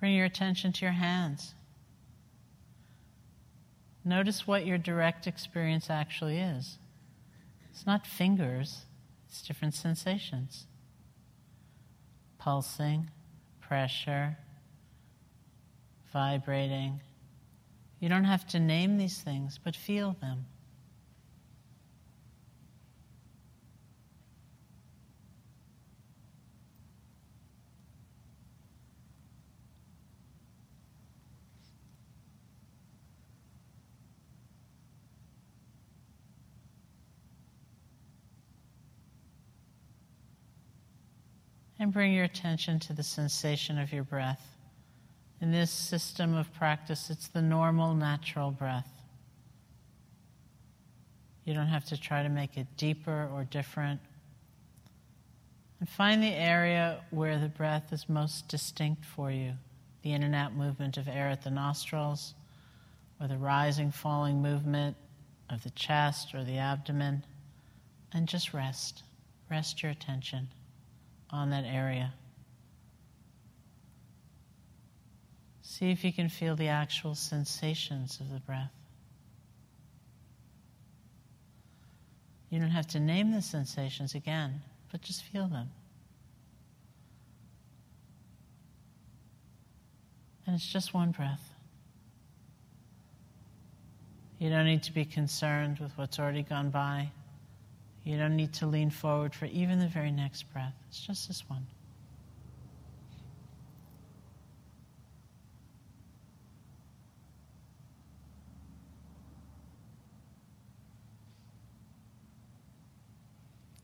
Bring 0.00 0.14
your 0.14 0.24
attention 0.24 0.72
to 0.72 0.84
your 0.84 0.94
hands. 0.94 1.54
Notice 4.04 4.46
what 4.46 4.66
your 4.66 4.78
direct 4.78 5.26
experience 5.26 5.90
actually 5.90 6.38
is. 6.38 6.78
It's 7.70 7.86
not 7.86 8.06
fingers, 8.06 8.86
it's 9.28 9.42
different 9.42 9.74
sensations 9.74 10.66
pulsing, 12.40 13.10
pressure, 13.60 14.36
vibrating. 16.10 17.00
You 18.00 18.08
don't 18.08 18.24
have 18.24 18.46
to 18.48 18.58
name 18.58 18.96
these 18.96 19.20
things, 19.20 19.60
but 19.62 19.76
feel 19.76 20.16
them. 20.22 20.46
And 41.90 41.94
bring 41.96 42.12
your 42.12 42.22
attention 42.22 42.78
to 42.78 42.92
the 42.92 43.02
sensation 43.02 43.76
of 43.76 43.92
your 43.92 44.04
breath. 44.04 44.46
In 45.40 45.50
this 45.50 45.72
system 45.72 46.36
of 46.36 46.54
practice, 46.54 47.10
it's 47.10 47.26
the 47.26 47.42
normal, 47.42 47.96
natural 47.96 48.52
breath. 48.52 48.86
You 51.44 51.52
don't 51.52 51.66
have 51.66 51.84
to 51.86 52.00
try 52.00 52.22
to 52.22 52.28
make 52.28 52.56
it 52.56 52.68
deeper 52.76 53.28
or 53.34 53.42
different. 53.42 53.98
And 55.80 55.88
find 55.88 56.22
the 56.22 56.32
area 56.32 57.00
where 57.10 57.40
the 57.40 57.48
breath 57.48 57.92
is 57.92 58.08
most 58.08 58.46
distinct 58.46 59.04
for 59.04 59.32
you 59.32 59.54
the 60.04 60.12
in 60.12 60.22
and 60.22 60.36
out 60.36 60.54
movement 60.54 60.96
of 60.96 61.08
air 61.08 61.28
at 61.28 61.42
the 61.42 61.50
nostrils, 61.50 62.34
or 63.20 63.26
the 63.26 63.36
rising, 63.36 63.90
falling 63.90 64.40
movement 64.40 64.96
of 65.50 65.64
the 65.64 65.70
chest 65.70 66.36
or 66.36 66.44
the 66.44 66.58
abdomen. 66.58 67.24
And 68.12 68.28
just 68.28 68.54
rest. 68.54 69.02
Rest 69.50 69.82
your 69.82 69.90
attention 69.90 70.46
on 71.32 71.50
that 71.50 71.64
area. 71.64 72.12
See 75.62 75.90
if 75.90 76.04
you 76.04 76.12
can 76.12 76.28
feel 76.28 76.56
the 76.56 76.68
actual 76.68 77.14
sensations 77.14 78.18
of 78.20 78.30
the 78.30 78.40
breath. 78.40 78.72
You 82.50 82.58
don't 82.58 82.70
have 82.70 82.88
to 82.88 83.00
name 83.00 83.30
the 83.30 83.40
sensations 83.40 84.14
again, 84.14 84.60
but 84.90 85.00
just 85.00 85.22
feel 85.22 85.46
them. 85.46 85.70
And 90.46 90.56
it's 90.56 90.66
just 90.66 90.92
one 90.92 91.12
breath. 91.12 91.54
You 94.40 94.50
don't 94.50 94.64
need 94.64 94.82
to 94.84 94.92
be 94.92 95.04
concerned 95.04 95.78
with 95.78 95.92
what's 95.96 96.18
already 96.18 96.42
gone 96.42 96.70
by. 96.70 97.10
You 98.04 98.16
don't 98.16 98.36
need 98.36 98.52
to 98.54 98.66
lean 98.66 98.90
forward 98.90 99.34
for 99.34 99.44
even 99.46 99.78
the 99.78 99.86
very 99.86 100.10
next 100.10 100.44
breath. 100.52 100.74
It's 100.88 101.00
just 101.00 101.28
this 101.28 101.44
one. 101.48 101.66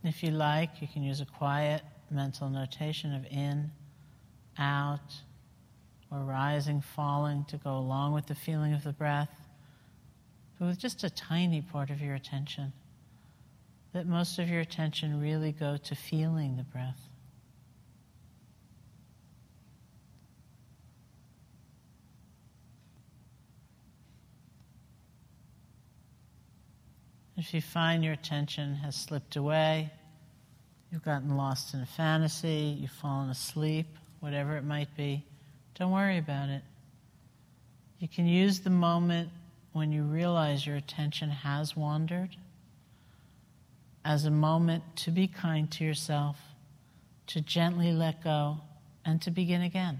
If 0.06 0.22
you 0.22 0.30
like, 0.30 0.80
you 0.80 0.86
can 0.86 1.02
use 1.02 1.20
a 1.20 1.26
quiet 1.26 1.82
mental 2.10 2.48
notation 2.48 3.12
of 3.12 3.26
in, 3.26 3.72
out, 4.56 5.12
or 6.12 6.20
rising, 6.20 6.80
falling 6.80 7.44
to 7.46 7.56
go 7.56 7.76
along 7.76 8.12
with 8.12 8.26
the 8.26 8.34
feeling 8.34 8.72
of 8.72 8.84
the 8.84 8.92
breath, 8.92 9.48
but 10.58 10.66
with 10.66 10.78
just 10.78 11.02
a 11.02 11.10
tiny 11.10 11.60
part 11.60 11.90
of 11.90 12.00
your 12.00 12.14
attention. 12.14 12.72
That 13.96 14.06
most 14.06 14.38
of 14.38 14.50
your 14.50 14.60
attention 14.60 15.22
really 15.22 15.52
go 15.52 15.78
to 15.78 15.94
feeling 15.94 16.58
the 16.58 16.64
breath. 16.64 17.00
If 27.38 27.54
you 27.54 27.62
find 27.62 28.04
your 28.04 28.12
attention 28.12 28.74
has 28.74 28.96
slipped 28.96 29.36
away, 29.36 29.90
you've 30.92 31.02
gotten 31.02 31.38
lost 31.38 31.72
in 31.72 31.80
a 31.80 31.86
fantasy, 31.86 32.76
you've 32.78 32.90
fallen 32.90 33.30
asleep, 33.30 33.86
whatever 34.20 34.58
it 34.58 34.64
might 34.64 34.94
be, 34.94 35.24
don't 35.78 35.90
worry 35.90 36.18
about 36.18 36.50
it. 36.50 36.60
You 37.98 38.08
can 38.08 38.26
use 38.26 38.60
the 38.60 38.68
moment 38.68 39.30
when 39.72 39.90
you 39.90 40.02
realize 40.02 40.66
your 40.66 40.76
attention 40.76 41.30
has 41.30 41.74
wandered 41.74 42.36
as 44.06 44.24
a 44.24 44.30
moment 44.30 44.84
to 44.94 45.10
be 45.10 45.26
kind 45.26 45.68
to 45.72 45.84
yourself, 45.84 46.36
to 47.26 47.40
gently 47.40 47.90
let 47.90 48.22
go, 48.22 48.56
and 49.04 49.20
to 49.20 49.32
begin 49.32 49.62
again. 49.62 49.98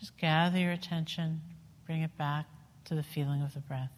Just 0.00 0.16
gather 0.16 0.58
your 0.58 0.72
attention, 0.72 1.42
bring 1.84 2.00
it 2.00 2.16
back 2.16 2.46
to 2.86 2.94
the 2.94 3.02
feeling 3.02 3.42
of 3.42 3.52
the 3.52 3.60
breath. 3.60 3.92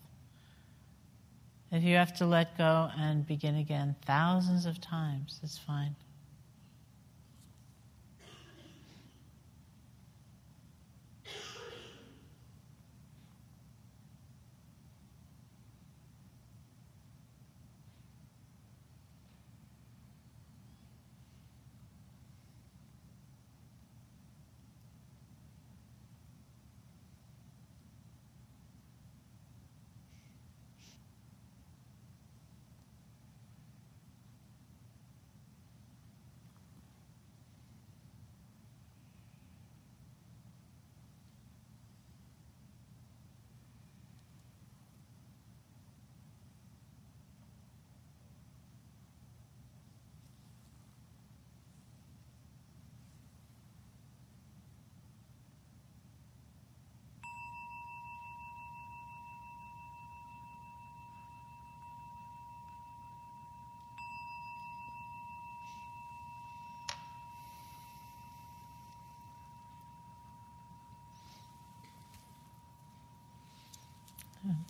If 1.71 1.85
you 1.85 1.95
have 1.95 2.17
to 2.17 2.27
let 2.27 2.59
go 2.59 2.91
and 2.99 3.25
begin 3.25 3.55
again 3.55 3.95
thousands 4.05 4.67
of 4.67 4.81
times, 4.81 5.39
it's 5.45 5.57
fine. 5.57 5.95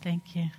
Thank 0.01 0.35
you. 0.35 0.49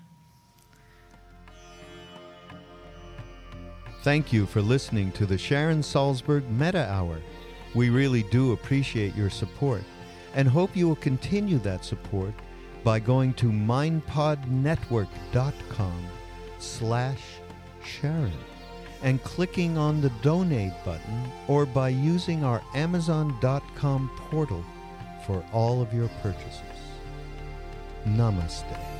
Thank 4.02 4.32
you 4.32 4.46
for 4.46 4.62
listening 4.62 5.12
to 5.12 5.26
the 5.26 5.36
Sharon 5.36 5.80
Salzberg 5.80 6.48
Metta 6.48 6.88
Hour. 6.88 7.20
We 7.74 7.90
really 7.90 8.22
do 8.24 8.52
appreciate 8.52 9.14
your 9.14 9.30
support 9.30 9.82
and 10.34 10.48
hope 10.48 10.76
you 10.76 10.88
will 10.88 10.96
continue 10.96 11.58
that 11.58 11.84
support 11.84 12.32
by 12.84 13.00
going 13.00 13.34
to 13.34 13.46
mindpodnetwork.com 13.46 16.06
slash 16.58 17.20
Sharon 17.84 18.32
and 19.02 19.22
clicking 19.22 19.76
on 19.78 20.00
the 20.00 20.10
donate 20.22 20.72
button 20.84 21.30
or 21.46 21.66
by 21.66 21.88
using 21.88 22.44
our 22.44 22.62
amazon.com 22.74 24.10
portal 24.30 24.64
for 25.26 25.44
all 25.52 25.82
of 25.82 25.92
your 25.92 26.08
purchases. 26.22 26.62
Namaste. 28.06 28.97